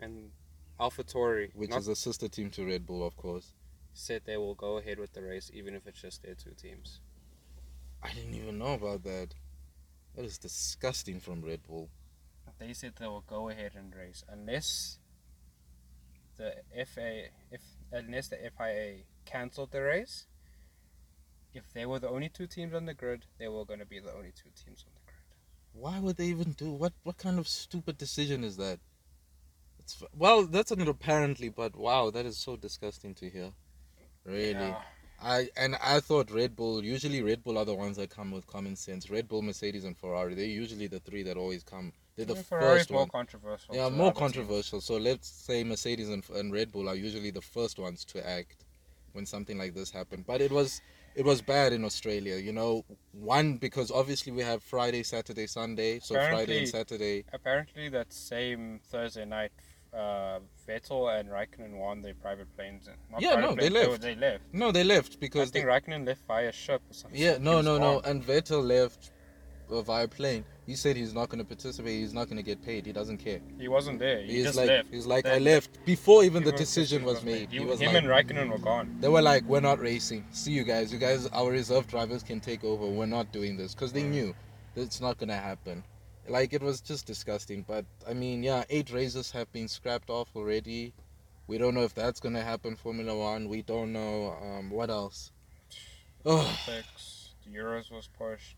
and 0.00 0.30
AlphaTauri 0.78 1.50
Which 1.54 1.70
not 1.70 1.80
is 1.80 1.88
a 1.88 1.96
sister 1.96 2.28
team 2.28 2.50
to 2.50 2.66
Red 2.66 2.86
Bull, 2.86 3.06
of 3.06 3.16
course. 3.16 3.52
said 3.92 4.22
they 4.24 4.36
will 4.36 4.54
go 4.54 4.76
ahead 4.78 4.98
with 4.98 5.12
the 5.14 5.22
race, 5.22 5.50
even 5.54 5.74
if 5.74 5.86
it's 5.86 6.00
just 6.00 6.22
their 6.22 6.34
two 6.34 6.50
teams. 6.50 7.00
I 8.02 8.12
didn't 8.12 8.34
even 8.34 8.58
know 8.58 8.74
about 8.74 9.02
that. 9.04 9.28
That 10.14 10.24
is 10.24 10.38
disgusting 10.38 11.20
from 11.20 11.42
Red 11.42 11.62
Bull. 11.66 11.88
They 12.58 12.72
said 12.72 12.94
they 12.98 13.06
will 13.06 13.24
go 13.26 13.48
ahead 13.48 13.72
and 13.76 13.94
race 13.94 14.24
unless 14.28 14.98
the 16.36 16.54
FA 16.86 17.24
if 17.50 17.60
unless 17.92 18.28
the 18.28 18.38
FIA 18.56 19.02
cancelled 19.24 19.72
the 19.72 19.82
race. 19.82 20.26
If 21.54 21.72
they 21.72 21.86
were 21.86 21.98
the 21.98 22.08
only 22.08 22.28
two 22.28 22.46
teams 22.46 22.74
on 22.74 22.84
the 22.84 22.94
grid, 22.94 23.24
they 23.38 23.48
were 23.48 23.64
going 23.64 23.80
to 23.80 23.86
be 23.86 23.98
the 23.98 24.12
only 24.12 24.32
two 24.32 24.50
teams 24.62 24.84
on 24.86 24.92
the 24.94 25.00
grid. 25.06 25.16
Why 25.72 25.98
would 26.00 26.16
they 26.16 26.26
even 26.26 26.52
do 26.52 26.70
what? 26.70 26.92
What 27.02 27.18
kind 27.18 27.38
of 27.38 27.48
stupid 27.48 27.98
decision 27.98 28.44
is 28.44 28.56
that? 28.56 28.78
It's 29.78 30.02
well, 30.14 30.46
that's 30.46 30.70
an 30.70 30.86
apparently, 30.88 31.48
but 31.48 31.76
wow, 31.76 32.10
that 32.10 32.26
is 32.26 32.38
so 32.38 32.56
disgusting 32.56 33.14
to 33.14 33.28
hear. 33.30 33.52
Really, 34.24 34.52
Yeah. 34.52 34.80
I 35.22 35.48
and 35.56 35.76
I 35.76 36.00
thought 36.00 36.30
Red 36.30 36.56
Bull. 36.56 36.84
Usually, 36.84 37.22
Red 37.22 37.42
Bull 37.42 37.56
are 37.58 37.64
the 37.64 37.74
ones 37.74 37.96
that 37.96 38.10
come 38.10 38.30
with 38.32 38.46
common 38.46 38.76
sense. 38.76 39.08
Red 39.08 39.28
Bull, 39.28 39.42
Mercedes, 39.42 39.84
and 39.84 39.96
Ferrari. 39.96 40.34
They're 40.34 40.44
usually 40.44 40.88
the 40.88 41.00
three 41.00 41.22
that 41.22 41.36
always 41.36 41.62
come. 41.62 41.92
They're 42.16 42.24
the 42.26 42.34
Yeah, 42.34 42.42
Ferrari's 42.42 42.78
first 42.80 42.90
more 42.90 43.00
one. 43.00 43.08
controversial. 43.10 43.74
Yeah, 43.74 43.84
to 43.84 43.90
more 43.90 44.10
other 44.10 44.18
controversial. 44.18 44.80
So 44.80 44.96
let's 44.96 45.28
say 45.28 45.62
Mercedes 45.64 46.08
and, 46.08 46.24
and 46.30 46.52
Red 46.52 46.72
Bull 46.72 46.88
are 46.88 46.94
usually 46.94 47.30
the 47.30 47.42
first 47.42 47.78
ones 47.78 48.04
to 48.06 48.26
act 48.26 48.64
when 49.12 49.26
something 49.26 49.58
like 49.58 49.74
this 49.74 49.90
happened. 49.90 50.24
But 50.26 50.40
it 50.40 50.50
was 50.50 50.80
it 51.14 51.24
was 51.26 51.42
bad 51.42 51.72
in 51.74 51.84
Australia. 51.84 52.36
You 52.36 52.52
know, 52.52 52.84
one 53.12 53.58
because 53.58 53.90
obviously 53.90 54.32
we 54.32 54.42
have 54.42 54.62
Friday, 54.62 55.02
Saturday, 55.02 55.46
Sunday. 55.46 55.98
So 56.00 56.14
Friday 56.14 56.58
and 56.60 56.68
Saturday. 56.68 57.24
Apparently, 57.34 57.90
that 57.90 58.12
same 58.12 58.80
Thursday 58.90 59.26
night, 59.26 59.52
uh, 59.92 60.38
Vettel 60.66 61.20
and 61.20 61.28
Raikkonen 61.28 61.78
won 61.78 62.00
their 62.00 62.14
private 62.14 62.54
planes. 62.56 62.88
Not 63.12 63.20
Yeah, 63.20 63.34
private 63.34 63.56
no, 63.56 63.62
they 63.62 63.68
left. 63.70 64.00
They, 64.00 64.14
they 64.14 64.20
left. 64.20 64.44
No, 64.54 64.72
they 64.72 64.84
left 64.84 65.20
because 65.20 65.48
I 65.50 65.52
think 65.52 65.66
they, 65.66 65.70
Raikkonen 65.70 66.06
left 66.06 66.22
via 66.26 66.50
ship 66.52 66.80
or 66.90 66.94
something. 66.94 67.20
yeah, 67.20 67.36
no, 67.38 67.60
no, 67.60 67.76
no, 67.76 68.00
and 68.00 68.24
Vettel 68.24 68.62
left 68.66 69.10
via 69.68 70.08
plane. 70.08 70.44
He 70.66 70.74
said 70.74 70.96
he's 70.96 71.14
not 71.14 71.28
going 71.28 71.38
to 71.38 71.44
participate. 71.44 72.00
He's 72.00 72.12
not 72.14 72.24
going 72.26 72.36
to 72.38 72.42
get 72.42 72.62
paid. 72.64 72.86
He 72.86 72.92
doesn't 72.92 73.18
care. 73.18 73.40
He 73.58 73.68
wasn't 73.68 73.98
there. 73.98 74.22
He 74.22 74.34
He's 74.36 74.44
just 74.46 74.56
like, 74.56 74.68
left. 74.68 74.88
he's 74.90 75.06
like, 75.06 75.24
Then 75.24 75.34
I 75.34 75.38
left 75.38 75.84
before 75.84 76.24
even 76.24 76.42
the 76.42 76.52
decision 76.52 77.04
was 77.04 77.22
made. 77.24 77.50
He, 77.50 77.58
He 77.58 77.64
was 77.64 77.80
him 77.80 77.92
like, 77.94 78.02
and 78.02 78.06
Raikkonen 78.08 78.50
were 78.50 78.58
gone. 78.58 78.96
they 79.00 79.08
were 79.08 79.22
like, 79.22 79.44
we're 79.44 79.60
not 79.60 79.78
racing. 79.80 80.24
See 80.32 80.52
you 80.52 80.64
guys. 80.64 80.92
You 80.92 80.98
guys, 80.98 81.26
our 81.28 81.50
reserve 81.50 81.86
drivers 81.86 82.22
can 82.22 82.40
take 82.40 82.64
over. 82.64 82.86
We're 82.86 83.06
not 83.06 83.32
doing 83.32 83.56
this 83.56 83.74
because 83.74 83.92
they 83.92 84.02
Mm. 84.02 84.10
knew 84.10 84.34
that 84.74 84.82
it's 84.82 85.00
not 85.00 85.18
going 85.18 85.28
to 85.28 85.36
happen. 85.36 85.84
Like 86.28 86.52
it 86.52 86.62
was 86.62 86.80
just 86.80 87.06
disgusting. 87.06 87.64
But 87.66 87.84
I 88.08 88.12
mean, 88.12 88.42
yeah, 88.42 88.64
eight 88.68 88.92
races 88.92 89.30
have 89.30 89.50
been 89.52 89.68
scrapped 89.68 90.10
off 90.10 90.28
already. 90.34 90.92
We 91.46 91.58
don't 91.58 91.74
know 91.74 91.84
if 91.84 91.94
that's 91.94 92.18
going 92.18 92.34
to 92.34 92.42
happen. 92.42 92.74
Formula 92.74 93.16
One. 93.16 93.48
We 93.48 93.62
don't 93.62 93.92
know. 93.92 94.36
Um, 94.42 94.68
what 94.70 94.90
else? 94.90 95.30
Oh, 96.24 96.38
Olympics, 96.40 97.34
the 97.46 97.56
Euros 97.56 97.92
was 97.92 98.08
pushed. 98.18 98.55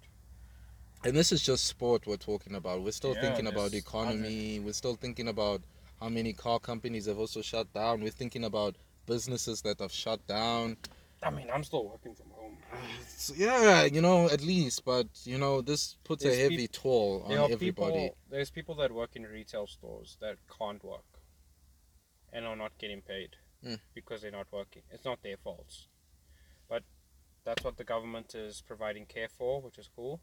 And 1.05 1.17
this 1.17 1.33
is 1.33 1.43
just 1.43 1.67
sport 1.67 2.07
we're 2.07 2.17
talking 2.17 2.55
about. 2.55 2.83
We're 2.83 2.93
still 2.93 3.15
Yeah, 3.15 3.21
thinking 3.23 3.47
about 3.47 3.71
there's 3.71 3.83
economy. 3.83 4.61
We're 4.61 4.73
still 4.73 4.95
thinking 4.97 5.29
about 5.29 5.63
how 6.01 6.09
many 6.09 6.33
car 6.33 6.59
companies 6.59 7.07
have 7.07 7.19
also 7.19 7.43
shut 7.43 7.73
down. 7.73 8.01
We're 8.01 8.11
thinking 8.11 8.45
about 8.45 8.77
businesses 9.07 9.63
that 9.63 9.81
have 9.81 9.93
shut 9.93 10.27
down. 10.27 10.77
I 11.23 11.31
mean, 11.31 11.49
I'm 11.53 11.65
still 11.65 11.89
working 11.89 12.15
from 12.15 12.31
home. 12.31 12.57
Yeah, 13.37 13.85
you 13.85 14.01
know, 14.01 14.27
at 14.31 14.41
least, 14.43 14.85
but 14.85 15.07
you 15.25 15.39
know, 15.39 15.61
this 15.61 15.97
puts 16.05 16.23
There's 16.23 16.39
a 16.39 16.43
heavy 16.43 16.69
toll 16.69 17.23
on 17.27 17.33
everybody. 17.33 17.61
people. 17.61 18.17
There's 18.31 18.51
people 18.51 18.75
that 18.77 18.93
work 18.93 19.17
in 19.17 19.25
retail 19.25 19.67
stores 19.67 20.17
that 20.21 20.37
can't 20.59 20.83
work, 20.85 21.05
and 22.33 22.47
are 22.47 22.57
not 22.57 22.73
getting 22.79 23.03
paid 23.03 23.31
Mm. 23.67 23.81
because 23.93 24.23
they're 24.23 24.31
not 24.31 24.47
working. 24.53 24.83
It's 24.93 25.05
not 25.05 25.21
their 25.23 25.37
fault, 25.37 25.75
but 26.69 26.85
that's 27.45 27.65
what 27.65 27.77
the 27.77 27.83
government 27.85 28.33
is 28.37 28.63
providing 28.65 29.05
care 29.05 29.29
for, 29.29 29.61
which 29.61 29.79
is 29.79 29.89
cool. 29.97 30.21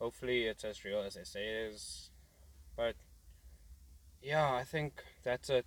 Hopefully, 0.00 0.44
it's 0.44 0.64
as 0.64 0.84
real 0.84 1.02
as 1.02 1.14
they 1.14 1.24
say 1.24 1.46
it 1.46 1.72
is, 1.72 2.10
but 2.74 2.94
yeah, 4.22 4.54
I 4.54 4.64
think 4.64 5.04
that's 5.22 5.50
it. 5.50 5.66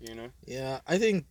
You 0.00 0.14
know, 0.14 0.30
Yeah, 0.46 0.80
I 0.86 0.98
think 0.98 1.26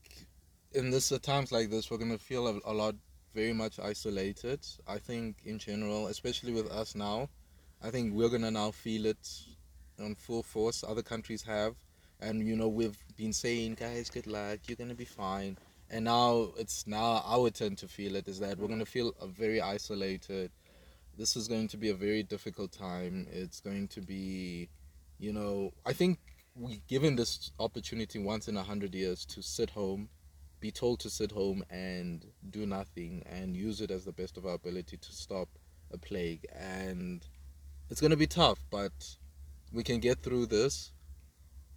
in 0.73 0.89
this 0.91 1.12
at 1.12 1.23
times 1.23 1.51
like 1.51 1.69
this, 1.69 1.89
we're 1.89 1.97
gonna 1.97 2.17
feel 2.17 2.47
a, 2.47 2.59
a 2.65 2.73
lot 2.73 2.95
very 3.33 3.53
much 3.53 3.79
isolated. 3.79 4.65
I 4.88 4.99
think 4.99 5.38
in 5.45 5.57
general, 5.57 6.07
especially 6.07 6.53
with 6.53 6.69
us 6.71 6.95
now, 6.95 7.29
I 7.81 7.89
think 7.89 8.13
we're 8.13 8.29
gonna 8.29 8.51
now 8.51 8.71
feel 8.71 9.07
it 9.07 9.29
on 9.99 10.15
full 10.15 10.43
force. 10.43 10.83
Other 10.88 11.01
countries 11.03 11.41
have, 11.43 11.75
and 12.21 12.47
you 12.47 12.55
know 12.55 12.67
we've 12.67 12.97
been 13.17 13.33
saying, 13.33 13.75
guys, 13.75 14.09
good 14.09 14.27
luck, 14.27 14.59
you're 14.67 14.77
gonna 14.77 14.93
be 14.93 15.05
fine. 15.05 15.57
And 15.89 16.05
now 16.05 16.49
it's 16.57 16.88
now 16.88 17.21
our 17.25 17.49
turn 17.49 17.75
to 17.77 17.88
feel 17.88 18.15
it. 18.15 18.27
Is 18.27 18.39
that 18.39 18.57
we're 18.57 18.67
gonna 18.67 18.86
feel 18.86 19.13
very 19.25 19.62
isolated. 19.62 20.51
This 21.15 21.36
is 21.36 21.47
going 21.47 21.67
to 21.69 21.78
be 21.78 21.89
a 21.89 21.93
very 21.93 22.23
difficult 22.23 22.71
time. 22.71 23.28
It's 23.32 23.60
going 23.60 23.88
to 23.89 24.02
be, 24.02 24.69
you 25.19 25.32
know, 25.32 25.71
I 25.86 25.93
think 25.93 26.17
we 26.56 26.82
given 26.88 27.15
this 27.15 27.52
opportunity 27.60 28.17
once 28.17 28.47
in 28.47 28.58
a 28.58 28.63
hundred 28.63 28.95
years 28.95 29.23
to 29.26 29.43
sit 29.43 29.69
home, 29.69 30.10
be 30.60 30.71
told 30.71 30.99
to 31.02 31.10
sit 31.12 31.32
home 31.32 31.63
and 31.69 32.26
do 32.49 32.65
nothing 32.65 33.23
and 33.28 33.56
use 33.56 33.80
it 33.80 33.91
as 33.91 34.06
the 34.06 34.12
best 34.12 34.38
of 34.38 34.45
our 34.45 34.56
ability 34.56 34.97
to 34.97 35.12
stop 35.12 35.49
a 35.91 35.97
plague. 35.99 36.47
And 36.52 37.26
it's 37.91 38.02
gonna 38.02 38.17
be 38.17 38.28
tough, 38.28 38.60
but 38.71 39.17
we 39.71 39.84
can 39.84 39.99
get 39.99 40.23
through 40.23 40.47
this. 40.47 40.93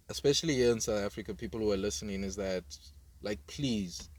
Especially 0.09 0.55
here 0.55 0.71
in 0.71 0.79
South 0.79 1.03
Africa, 1.03 1.35
people 1.35 1.59
who 1.59 1.71
are 1.71 1.77
listening 1.77 2.23
is 2.23 2.35
that 2.37 2.63
like 3.21 3.45
please 3.45 4.09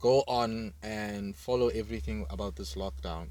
go 0.00 0.24
on 0.26 0.72
and 0.82 1.36
follow 1.36 1.68
everything 1.68 2.26
about 2.30 2.56
this 2.56 2.74
lockdown. 2.74 3.28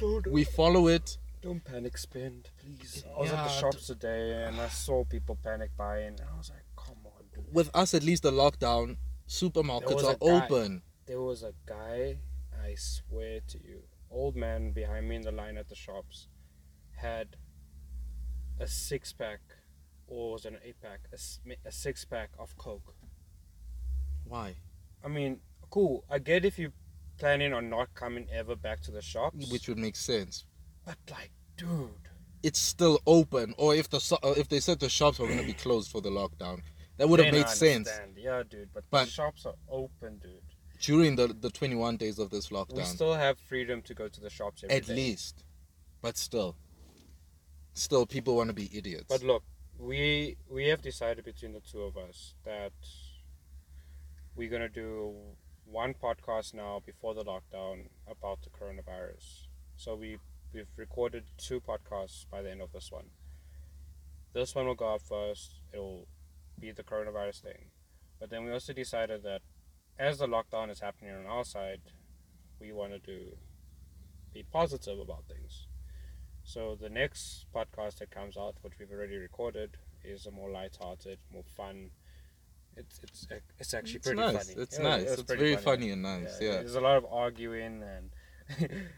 Don't 0.00 0.26
We 0.26 0.44
follow 0.44 0.88
it 0.88 1.16
don't 1.42 1.64
panic 1.64 1.96
spend, 1.96 2.50
please. 2.58 3.02
I 3.16 3.18
was 3.18 3.30
at 3.30 3.34
Yeah, 3.36 3.42
the 3.44 3.48
d- 3.48 3.60
shops 3.60 3.86
today 3.86 4.44
and 4.44 4.60
I 4.60 4.68
saw 4.68 5.04
people 5.04 5.38
panic 5.42 5.70
buying. 5.76 6.08
And 6.20 6.28
I 6.34 6.36
was 6.36 6.50
like, 6.50 6.64
come 6.76 6.98
on, 7.06 7.24
dude. 7.32 7.54
with 7.54 7.70
us 7.74 7.94
at 7.94 8.02
least 8.02 8.22
the 8.24 8.30
lockdown, 8.30 8.98
supermarkets 9.26 10.04
are 10.04 10.12
a 10.14 10.16
guy- 10.18 10.44
open. 10.44 10.82
There 11.06 11.22
was 11.22 11.42
a 11.42 11.54
guy, 11.64 12.18
I 12.62 12.74
swear 12.74 13.40
to 13.48 13.58
you, 13.58 13.84
old 14.10 14.36
man 14.36 14.72
behind 14.72 15.08
me 15.08 15.16
in 15.16 15.22
the 15.22 15.32
line 15.32 15.56
at 15.56 15.68
the 15.70 15.74
shops, 15.74 16.28
had 16.96 17.36
a 18.58 18.66
six 18.66 19.12
pack, 19.14 19.40
or 20.06 20.32
was 20.32 20.44
it 20.44 20.52
an 20.52 20.58
eight 20.62 20.80
pack, 20.82 21.00
A 21.64 21.72
six 21.72 22.04
pack 22.04 22.30
of 22.38 22.54
Coke. 22.58 22.94
Why? 24.24 24.56
I 25.02 25.08
mean, 25.08 25.40
cool. 25.70 26.04
I 26.10 26.18
get 26.18 26.44
if 26.44 26.58
you 26.58 26.72
planning 27.20 27.52
on 27.52 27.68
not 27.70 27.94
coming 27.94 28.26
ever 28.32 28.56
back 28.56 28.80
to 28.82 28.90
the 28.90 29.02
shops, 29.02 29.50
Which 29.52 29.68
would 29.68 29.78
make 29.78 29.96
sense. 29.96 30.44
but 30.84 30.96
like, 31.10 31.30
dude, 31.56 31.90
it's 32.42 32.58
still 32.58 33.00
open, 33.06 33.54
or 33.58 33.74
if 33.74 33.88
the 33.88 33.98
uh, 34.22 34.34
if 34.36 34.48
they 34.48 34.60
said 34.60 34.80
the 34.80 34.88
shops 34.88 35.18
were 35.18 35.28
gonna 35.28 35.44
be 35.44 35.52
closed 35.66 35.90
for 35.90 36.00
the 36.00 36.10
lockdown, 36.10 36.60
that 36.96 37.08
would 37.08 37.20
have 37.20 37.32
made 37.32 37.48
sense. 37.48 37.88
Yeah, 38.16 38.42
dude, 38.48 38.70
but, 38.74 38.84
But- 38.90 39.04
the 39.04 39.10
shops 39.10 39.46
are 39.46 39.54
open, 39.68 40.18
dude. 40.18 40.42
during 40.80 41.16
the 41.16 41.26
the 41.28 41.50
21 41.50 41.96
days 41.98 42.18
of 42.18 42.30
this 42.30 42.48
lockdown, 42.48 42.76
We 42.78 42.84
still 42.84 43.14
have 43.14 43.38
freedom 43.38 43.82
to 43.82 43.94
go 43.94 44.08
to 44.08 44.20
the 44.20 44.30
shops 44.30 44.64
every 44.64 44.76
at 44.76 44.86
day. 44.86 44.94
least. 44.96 45.44
But 46.02 46.16
still, 46.16 46.56
still, 47.74 48.06
people 48.06 48.36
want 48.36 48.48
to 48.48 48.54
be 48.54 48.70
idiots. 48.72 49.04
But 49.08 49.22
look, 49.22 49.44
we 49.78 50.36
we 50.48 50.68
have 50.68 50.80
decided 50.80 51.24
between 51.26 51.52
the 51.52 51.60
two 51.60 51.82
of 51.82 51.96
us 51.98 52.34
that 52.44 52.72
we're 54.34 54.48
gonna 54.50 54.68
do 54.70 55.14
one 55.70 55.94
podcast 55.94 56.52
now 56.52 56.82
before 56.84 57.14
the 57.14 57.24
lockdown 57.24 57.86
about 58.10 58.42
the 58.42 58.50
coronavirus. 58.50 59.46
So 59.76 59.94
we 59.94 60.18
we've 60.52 60.66
recorded 60.76 61.24
two 61.38 61.60
podcasts 61.60 62.26
by 62.28 62.42
the 62.42 62.50
end 62.50 62.60
of 62.60 62.72
this 62.72 62.90
one. 62.90 63.10
This 64.32 64.54
one 64.54 64.66
will 64.66 64.74
go 64.74 64.94
up 64.94 65.02
first. 65.02 65.60
It'll 65.72 66.08
be 66.58 66.72
the 66.72 66.82
coronavirus 66.82 67.42
thing, 67.42 67.70
but 68.18 68.30
then 68.30 68.44
we 68.44 68.52
also 68.52 68.72
decided 68.72 69.22
that 69.22 69.42
as 69.98 70.18
the 70.18 70.26
lockdown 70.26 70.70
is 70.70 70.80
happening 70.80 71.14
on 71.14 71.26
our 71.26 71.44
side, 71.44 71.82
we 72.60 72.72
want 72.72 72.92
to 73.04 73.36
be 74.32 74.44
positive 74.50 74.98
about 74.98 75.24
things. 75.26 75.68
So 76.42 76.76
the 76.80 76.88
next 76.88 77.46
podcast 77.54 77.98
that 77.98 78.10
comes 78.10 78.36
out, 78.36 78.56
which 78.62 78.72
we've 78.78 78.90
already 78.90 79.16
recorded, 79.16 79.76
is 80.02 80.26
a 80.26 80.30
more 80.30 80.50
light-hearted, 80.50 81.18
more 81.32 81.44
fun. 81.56 81.90
It's 82.80 83.00
it's 83.02 83.26
it's 83.58 83.74
actually 83.74 83.96
it's 83.96 84.06
pretty 84.06 84.20
nice. 84.20 84.48
funny. 84.48 84.62
It's 84.62 84.78
Yeah, 84.78 84.88
nice. 84.88 85.12
It's, 85.12 85.22
very 85.22 85.56
funny, 85.56 85.90
and 85.90 86.02
nice. 86.02 86.38
Yeah. 86.40 86.58
There's 86.62 86.74
a 86.74 86.80
lot 86.80 86.96
of 86.96 87.06
arguing 87.10 87.82
and 87.82 88.10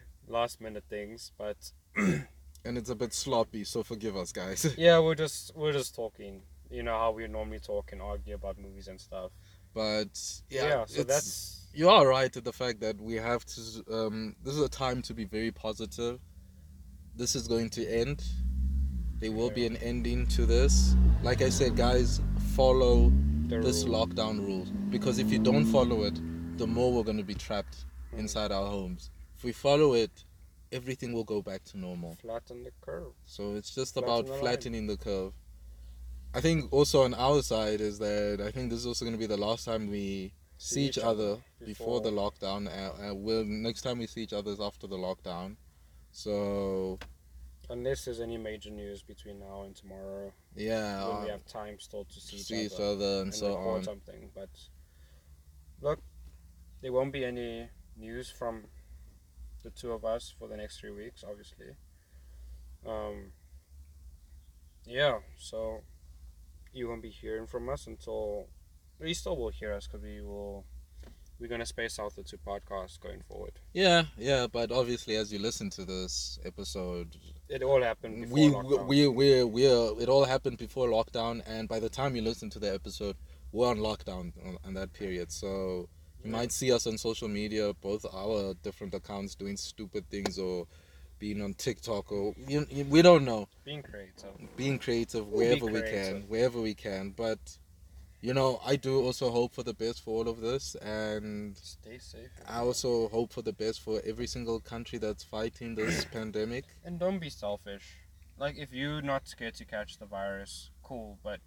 last-minute 0.28 0.84
things, 0.88 1.32
but 1.36 1.72
and 1.96 2.78
it's 2.78 2.90
a 2.90 2.94
bit 2.94 3.12
sloppy, 3.12 3.64
so 3.64 3.82
forgive 3.82 4.16
us, 4.16 4.32
guys. 4.32 4.74
yeah, 4.78 4.98
we're 4.98 5.14
just 5.14 5.54
we're 5.56 5.72
just 5.72 5.94
talking. 5.94 6.42
You 6.70 6.82
know 6.82 6.96
how 6.96 7.10
we 7.12 7.26
normally 7.26 7.58
talk 7.58 7.92
and 7.92 8.00
argue 8.00 8.34
about 8.34 8.58
movies 8.58 8.88
and 8.88 8.98
stuff. 9.00 9.30
but 9.74 10.18
yeah, 10.48 10.64
Yeah, 10.64 10.84
so 10.86 11.02
that's 11.02 11.66
you 11.74 11.88
are 11.88 12.06
right 12.06 12.34
at 12.34 12.44
the 12.44 12.52
fact 12.52 12.80
that 12.80 13.00
we 13.00 13.14
have 13.14 13.44
to. 13.46 13.60
Um, 13.90 14.36
this 14.44 14.54
is 14.54 14.62
a 14.62 14.68
time 14.68 15.02
to 15.02 15.14
be 15.14 15.24
very 15.24 15.50
positive. 15.50 16.20
This 17.14 17.34
is 17.34 17.46
going 17.48 17.70
to 17.70 17.86
end. 17.86 18.24
There 19.20 19.32
will 19.32 19.50
be 19.50 19.66
an 19.66 19.76
ending 19.76 20.26
to 20.28 20.46
this. 20.46 20.96
Like 21.22 21.42
I 21.42 21.50
said, 21.50 21.76
guys, 21.76 22.20
follow 22.56 23.12
the 23.48 23.60
this 23.60 23.84
rule. 23.84 24.06
lockdown 24.06 24.38
rules 24.38 24.70
because 24.90 25.18
if 25.18 25.30
you 25.30 25.38
don't 25.38 25.64
follow 25.66 26.02
it, 26.04 26.18
the 26.58 26.66
more 26.66 26.92
we're 26.92 27.04
going 27.04 27.16
to 27.18 27.24
be 27.24 27.34
trapped 27.34 27.84
inside 28.16 28.52
our 28.52 28.66
homes. 28.66 29.10
If 29.36 29.44
we 29.44 29.52
follow 29.52 29.94
it, 29.94 30.10
everything 30.70 31.12
will 31.12 31.24
go 31.24 31.42
back 31.42 31.64
to 31.64 31.78
normal. 31.78 32.16
flatten 32.20 32.62
the 32.64 32.72
curve. 32.80 33.12
So 33.26 33.54
it's 33.54 33.74
just 33.74 33.94
Flatten 33.94 34.10
about 34.10 34.26
the 34.26 34.32
line. 34.32 34.40
flattening 34.40 34.86
the 34.86 34.96
curve. 34.96 35.32
I 36.34 36.40
think 36.40 36.72
also 36.72 37.02
on 37.02 37.14
our 37.14 37.42
side 37.42 37.80
is 37.80 37.98
that 37.98 38.42
I 38.44 38.50
think 38.50 38.70
this 38.70 38.78
is 38.80 38.86
also 38.86 39.04
going 39.04 39.14
to 39.14 39.18
be 39.18 39.26
the 39.26 39.36
last 39.36 39.64
time 39.66 39.90
we 39.90 40.32
see, 40.56 40.86
each 40.86 40.98
other 40.98 41.36
before, 41.64 42.00
the 42.00 42.10
lockdown. 42.10 42.68
Uh, 42.68 43.10
uh, 43.10 43.14
we'll, 43.14 43.44
next 43.44 43.82
time 43.82 43.98
we 43.98 44.06
see 44.06 44.22
each 44.22 44.32
other 44.32 44.50
is 44.50 44.60
after 44.60 44.86
the 44.86 44.96
lockdown. 44.96 45.56
So 46.10 46.98
Unless 47.70 48.04
there's 48.04 48.20
any 48.20 48.36
major 48.36 48.70
news 48.70 49.02
between 49.02 49.38
now 49.38 49.62
and 49.62 49.74
tomorrow, 49.74 50.32
yeah, 50.56 51.08
when 51.08 51.24
we 51.24 51.28
uh, 51.30 51.32
have 51.32 51.46
time 51.46 51.78
still 51.78 52.04
to 52.04 52.20
see, 52.20 52.38
see 52.38 52.66
each 52.66 52.74
other 52.74 53.20
and, 53.20 53.22
and 53.22 53.34
so 53.34 53.56
on. 53.56 53.84
something. 53.84 54.30
But 54.34 54.50
look, 55.80 56.00
there 56.82 56.92
won't 56.92 57.12
be 57.12 57.24
any 57.24 57.68
news 57.96 58.30
from 58.30 58.64
the 59.62 59.70
two 59.70 59.92
of 59.92 60.04
us 60.04 60.34
for 60.38 60.48
the 60.48 60.56
next 60.56 60.80
three 60.80 60.90
weeks, 60.90 61.24
obviously. 61.26 61.66
Um, 62.86 63.32
yeah, 64.84 65.18
so 65.38 65.80
you 66.72 66.88
won't 66.88 67.02
be 67.02 67.10
hearing 67.10 67.46
from 67.46 67.68
us 67.68 67.86
until 67.86 68.48
you 69.00 69.14
still 69.14 69.36
will 69.36 69.50
hear 69.50 69.72
us 69.72 69.86
because 69.86 70.02
we 70.02 70.20
will. 70.20 70.64
We're 71.38 71.48
gonna 71.48 71.66
space 71.66 71.98
out 71.98 72.14
the 72.14 72.22
two 72.22 72.38
podcasts 72.46 73.00
going 73.00 73.20
forward. 73.22 73.54
Yeah, 73.72 74.04
yeah, 74.16 74.46
but 74.46 74.70
obviously, 74.70 75.16
as 75.16 75.32
you 75.32 75.40
listen 75.40 75.70
to 75.70 75.84
this 75.84 76.38
episode, 76.44 77.16
It 77.52 77.62
all 77.62 77.82
happened 77.82 78.22
before 78.22 78.34
we 78.34 78.48
lockdown. 78.48 78.86
we 78.86 79.08
we 79.08 79.44
we 79.44 79.64
it 79.66 80.08
all 80.08 80.24
happened 80.24 80.56
before 80.56 80.88
lockdown, 80.88 81.42
and 81.46 81.68
by 81.68 81.80
the 81.80 81.90
time 81.90 82.16
you 82.16 82.22
listen 82.22 82.48
to 82.50 82.58
the 82.58 82.72
episode, 82.72 83.16
we're 83.52 83.68
on 83.68 83.78
lockdown 83.78 84.32
on, 84.64 84.72
that 84.74 84.92
period. 84.94 85.30
So 85.30 85.88
you 86.24 86.30
Yeah. 86.30 86.38
might 86.38 86.52
see 86.52 86.72
us 86.72 86.86
on 86.86 86.96
social 86.96 87.28
media, 87.28 87.74
both 87.74 88.06
our 88.12 88.54
different 88.62 88.94
accounts 88.94 89.34
doing 89.34 89.58
stupid 89.58 90.08
things 90.08 90.38
or 90.38 90.66
being 91.18 91.42
on 91.42 91.52
TikTok 91.54 92.10
or 92.10 92.34
you, 92.48 92.66
you- 92.70 92.86
we 92.86 93.02
don't 93.02 93.24
know. 93.24 93.48
Being 93.64 93.82
creative. 93.82 94.56
Being 94.56 94.78
creative 94.78 95.28
We'll 95.28 95.56
be 95.56 95.60
wherever 95.60 95.66
we 95.66 95.82
can, 95.82 96.22
wherever 96.28 96.60
we 96.60 96.74
can. 96.74 97.10
But 97.10 97.58
you 98.22 98.32
know, 98.32 98.60
I 98.64 98.76
do 98.76 99.02
also 99.02 99.30
hope 99.30 99.52
for 99.52 99.64
the 99.64 99.74
best 99.74 100.02
for 100.04 100.10
all 100.18 100.28
of 100.28 100.40
this, 100.40 100.76
and 100.76 101.56
Stay 101.56 101.98
safe. 101.98 102.30
I 102.48 102.60
also 102.60 103.08
hope 103.08 103.32
for 103.32 103.42
the 103.42 103.52
best 103.52 103.80
for 103.80 104.00
every 104.06 104.28
single 104.28 104.60
country 104.60 104.98
that's 104.98 105.24
fighting 105.24 105.74
this 105.74 106.04
pandemic. 106.12 106.64
And 106.84 106.98
don't 106.98 107.18
be 107.18 107.28
selfish. 107.30 107.96
Like 108.38 108.56
if 108.56 108.72
you're 108.72 109.02
not 109.02 109.28
scared 109.28 109.54
to 109.56 109.64
catch 109.64 109.98
the 109.98 110.06
virus, 110.06 110.70
cool. 110.82 111.18
But 111.22 111.40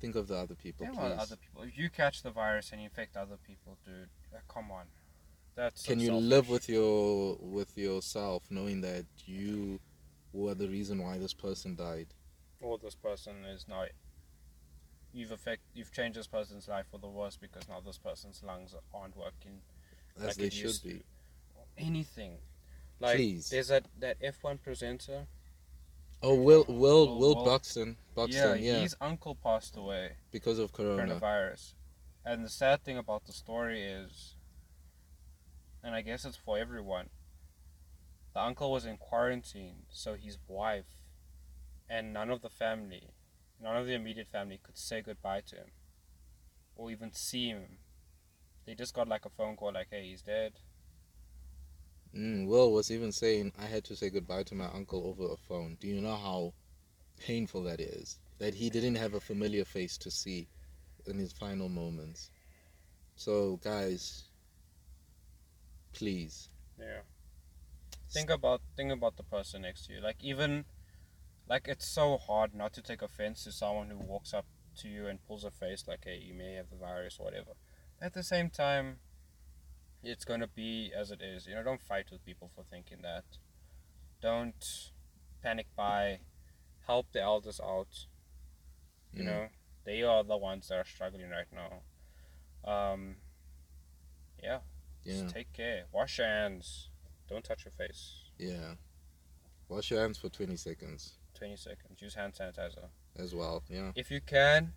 Think 0.00 0.16
of 0.16 0.26
the 0.28 0.36
other 0.36 0.56
people, 0.56 0.84
think 0.84 0.98
about 0.98 1.12
other 1.18 1.36
people. 1.36 1.62
If 1.62 1.78
you 1.78 1.88
catch 1.88 2.22
the 2.22 2.30
virus 2.30 2.72
and 2.72 2.82
infect 2.82 3.16
other 3.16 3.38
people, 3.46 3.78
dude, 3.86 4.08
uh, 4.34 4.38
come 4.52 4.70
on. 4.70 4.84
That's 5.54 5.86
Can 5.86 6.00
you 6.00 6.08
selfish. 6.08 6.24
live 6.28 6.48
with 6.50 6.68
your 6.68 7.36
with 7.40 7.78
yourself 7.78 8.42
knowing 8.50 8.80
that 8.80 9.06
you 9.24 9.78
were 10.32 10.54
the 10.54 10.68
reason 10.68 11.00
why 11.02 11.18
this 11.18 11.32
person 11.32 11.76
died? 11.76 12.08
or 12.60 12.78
this 12.78 12.94
person 12.94 13.34
is 13.44 13.66
now 13.68 13.84
you've 15.14 15.30
affect 15.32 15.62
you've 15.74 15.92
changed 15.92 16.18
this 16.18 16.26
person's 16.26 16.66
life 16.68 16.86
for 16.90 16.98
the 16.98 17.06
worse 17.08 17.36
because 17.36 17.68
now 17.68 17.80
this 17.80 17.98
person's 17.98 18.42
lungs 18.42 18.74
aren't 18.92 19.16
working 19.16 19.60
As 20.18 20.24
Like 20.26 20.36
they 20.36 20.44
it 20.46 20.52
should 20.52 20.64
used 20.64 20.84
be. 20.84 20.92
to. 20.98 21.02
anything 21.78 22.38
like 23.00 23.16
Please. 23.16 23.48
there's 23.50 23.68
that 23.68 23.86
that 24.00 24.20
F1 24.20 24.60
presenter 24.62 25.26
Oh, 26.22 26.34
Will 26.34 26.64
Will 26.68 26.74
Will- 26.74 27.18
Will 27.18 27.34
Will- 27.36 27.44
Buxton, 27.44 27.96
Buxton, 28.14 28.62
yeah, 28.62 28.80
his 28.80 28.96
uncle 29.00 29.34
passed 29.34 29.76
away 29.76 30.16
because 30.30 30.58
of 30.58 30.72
Corona. 30.72 31.14
coronavirus 31.20 31.74
and 32.24 32.44
the 32.44 32.48
sad 32.48 32.82
thing 32.82 32.96
about 32.98 33.24
the 33.26 33.32
story 33.32 33.82
is 33.82 34.34
and 35.82 35.94
I 35.94 36.00
guess 36.02 36.24
it's 36.24 36.36
for 36.36 36.58
everyone 36.58 37.10
the 38.32 38.40
uncle 38.40 38.72
was 38.72 38.84
in 38.84 38.96
quarantine 38.96 39.82
so 39.90 40.14
his 40.14 40.38
wife 40.48 41.04
and 41.88 42.12
none 42.12 42.30
of 42.30 42.40
the 42.40 42.48
family 42.50 43.10
none 43.60 43.76
of 43.76 43.86
the 43.86 43.94
immediate 43.94 44.28
family 44.28 44.58
could 44.62 44.78
say 44.78 45.02
goodbye 45.02 45.40
to 45.40 45.56
him 45.56 45.72
or 46.76 46.90
even 46.90 47.12
see 47.12 47.48
him 47.48 47.78
they 48.66 48.74
just 48.74 48.94
got 48.94 49.08
like 49.08 49.24
a 49.24 49.30
phone 49.30 49.56
call 49.56 49.72
like 49.72 49.88
hey 49.90 50.08
he's 50.08 50.22
dead 50.22 50.52
Mm, 52.14 52.46
Will 52.46 52.72
was 52.72 52.90
even 52.90 53.12
saying 53.12 53.52
I 53.58 53.66
had 53.66 53.84
to 53.84 53.96
say 53.96 54.08
goodbye 54.08 54.44
to 54.44 54.54
my 54.54 54.66
uncle 54.72 55.06
over 55.06 55.30
a 55.32 55.36
phone. 55.36 55.76
Do 55.80 55.86
you 55.86 56.00
know 56.00 56.16
how 56.16 56.54
painful 57.18 57.62
that 57.64 57.80
is? 57.80 58.18
That 58.38 58.54
he 58.54 58.70
didn't 58.70 58.96
have 58.96 59.14
a 59.14 59.20
familiar 59.20 59.64
face 59.64 59.98
to 59.98 60.10
see 60.10 60.48
in 61.06 61.18
his 61.18 61.32
final 61.32 61.68
moments. 61.68 62.30
So, 63.16 63.56
guys, 63.58 64.30
please. 65.92 66.50
yeah 66.78 67.02
think 68.10 68.30
about 68.30 68.60
think 68.76 68.90
about 68.92 69.16
the 69.16 69.22
person 69.22 69.62
next 69.62 69.86
to 69.86 69.92
you 69.92 70.00
like 70.00 70.16
even 70.22 70.64
like 71.48 71.68
it's 71.68 71.86
so 71.86 72.16
hard 72.16 72.54
not 72.54 72.72
to 72.74 72.82
take 72.82 73.02
offense 73.02 73.44
to 73.44 73.52
someone 73.52 73.90
who 73.90 73.98
walks 73.98 74.32
up 74.32 74.46
to 74.80 74.88
you 74.88 75.06
and 75.06 75.24
pulls 75.26 75.44
a 75.44 75.50
face 75.50 75.84
like 75.86 76.00
hey 76.04 76.16
you 76.18 76.34
may 76.34 76.54
have 76.54 76.70
the 76.70 76.76
virus 76.76 77.16
or 77.20 77.24
whatever. 77.26 77.52
At 78.00 78.14
the 78.14 78.22
same 78.22 78.50
time 78.50 78.96
it's 80.02 80.24
going 80.24 80.40
to 80.40 80.46
be 80.48 80.92
as 80.94 81.10
it 81.10 81.22
is. 81.22 81.46
You 81.46 81.54
know 81.54 81.62
don't 81.62 81.80
fight 81.82 82.06
with 82.10 82.24
people 82.24 82.50
for 82.54 82.62
thinking 82.64 82.98
that. 83.02 83.24
Don't 84.20 84.90
panic 85.42 85.66
buy. 85.76 86.20
Help 86.86 87.12
the 87.12 87.22
elders 87.22 87.60
out. 87.62 88.06
You 89.12 89.22
Mm. 89.22 89.26
know 89.26 89.48
they 89.84 90.02
are 90.02 90.24
the 90.24 90.36
ones 90.36 90.68
that 90.68 90.76
are 90.78 90.84
struggling 90.84 91.30
right 91.30 91.46
now. 91.52 91.82
Um 92.70 93.16
yeah. 94.42 94.60
Yeah, 95.04 95.22
just 95.22 95.34
take 95.34 95.52
care. 95.52 95.84
Wash 95.92 96.18
your 96.18 96.26
hands. 96.26 96.88
Don't 97.28 97.44
touch 97.44 97.64
your 97.64 97.72
face. 97.72 98.22
Yeah. 98.38 98.74
Wash 99.68 99.90
your 99.90 100.00
hands 100.00 100.18
for 100.18 100.28
20 100.28 100.56
seconds 100.56 101.14
20 101.44 101.56
seconds 101.56 102.00
use 102.00 102.14
hand 102.14 102.32
sanitizer 102.32 102.88
as 103.16 103.34
well. 103.34 103.62
Yeah. 103.68 103.92
if 103.94 104.10
you 104.10 104.20
can 104.22 104.72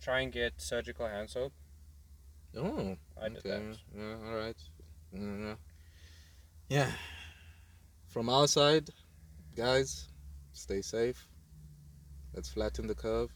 try 0.00 0.20
and 0.20 0.32
get 0.32 0.54
surgical 0.56 1.06
hand 1.06 1.28
soap 1.28 1.52
Oh, 2.56 2.96
I 3.20 3.28
did 3.28 3.38
okay. 3.38 3.48
that. 3.50 3.78
Yeah, 3.96 4.14
all 4.28 4.36
right. 4.36 4.56
Yeah. 5.12 5.54
yeah. 6.68 6.90
From 8.06 8.28
our 8.28 8.46
side, 8.46 8.90
guys, 9.56 10.06
stay 10.52 10.80
safe. 10.80 11.26
Let's 12.32 12.48
flatten 12.48 12.86
the 12.86 12.94
curve. 12.94 13.30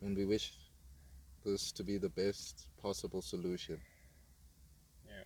And 0.00 0.16
we 0.16 0.24
wish 0.24 0.54
this 1.44 1.72
to 1.72 1.84
be 1.84 1.98
the 1.98 2.08
best 2.08 2.68
possible 2.80 3.20
solution. 3.20 3.78
Yeah. 5.06 5.24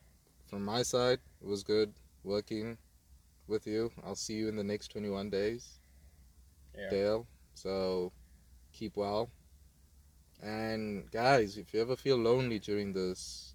From 0.49 0.65
my 0.65 0.83
side, 0.83 1.21
it 1.41 1.47
was 1.47 1.63
good 1.63 1.95
working 2.25 2.77
with 3.51 3.67
you. 3.67 3.91
I'll 4.05 4.15
see 4.15 4.35
you 4.35 4.49
in 4.49 4.57
the 4.57 4.65
next 4.65 4.89
21 4.89 5.29
days. 5.29 5.81
Yeah. 6.79 6.91
Dale. 6.91 7.27
So 7.55 8.13
keep 8.73 8.97
well. 8.97 9.31
And 10.43 11.11
guys, 11.11 11.59
if 11.59 11.75
you 11.75 11.81
ever 11.81 11.97
feel 11.97 12.17
lonely 12.17 12.59
during 12.59 12.93
this 12.95 13.55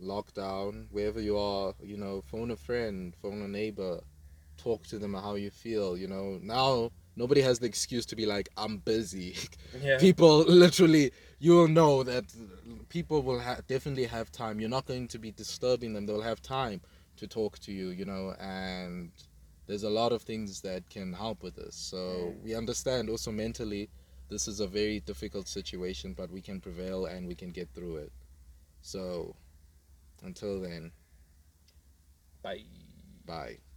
lockdown, 0.00 0.86
wherever 0.90 1.20
you 1.20 1.36
are, 1.36 1.74
you 1.82 1.96
know, 1.96 2.22
phone 2.30 2.52
a 2.52 2.56
friend, 2.56 3.14
phone 3.20 3.42
a 3.42 3.48
neighbor, 3.48 4.00
talk 4.56 4.86
to 4.88 4.98
them 4.98 5.14
how 5.14 5.34
you 5.34 5.50
feel. 5.50 5.96
You 5.96 6.06
know, 6.06 6.38
now 6.40 6.92
nobody 7.16 7.40
has 7.40 7.58
the 7.58 7.66
excuse 7.66 8.06
to 8.06 8.16
be 8.16 8.26
like, 8.26 8.48
I'm 8.56 8.78
busy. 8.78 9.36
yeah 9.82 9.98
people 9.98 10.38
literally, 10.44 11.10
you'll 11.40 11.68
know 11.68 12.02
that 12.04 12.24
people 12.88 13.22
will 13.22 13.40
ha- 13.40 13.58
definitely 13.66 14.04
have 14.04 14.30
time. 14.30 14.60
You're 14.60 14.68
not 14.68 14.86
going 14.86 15.08
to 15.08 15.18
be 15.18 15.32
disturbing 15.32 15.94
them, 15.94 16.06
they'll 16.06 16.22
have 16.22 16.40
time 16.40 16.80
to 17.18 17.26
talk 17.28 17.58
to 17.60 17.72
you, 17.72 17.90
you 17.90 18.04
know, 18.04 18.34
and 18.40 19.12
there's 19.66 19.84
a 19.84 19.90
lot 19.90 20.12
of 20.12 20.22
things 20.22 20.62
that 20.62 20.88
can 20.90 21.12
help 21.12 21.42
with 21.42 21.56
this. 21.56 21.76
So 21.76 21.98
Mm. 21.98 22.42
we 22.42 22.54
understand 22.54 23.10
also 23.10 23.30
mentally 23.32 23.90
this 24.28 24.48
is 24.48 24.60
a 24.60 24.66
very 24.66 25.00
difficult 25.00 25.48
situation, 25.48 26.14
but 26.14 26.30
we 26.30 26.42
can 26.42 26.60
prevail 26.60 27.06
and 27.06 27.26
we 27.26 27.34
can 27.34 27.50
get 27.50 27.68
through 27.74 27.96
it. 27.98 28.12
So 28.82 29.36
until 30.22 30.60
then, 30.60 30.92
bye 32.42 32.64
bye. 33.26 33.58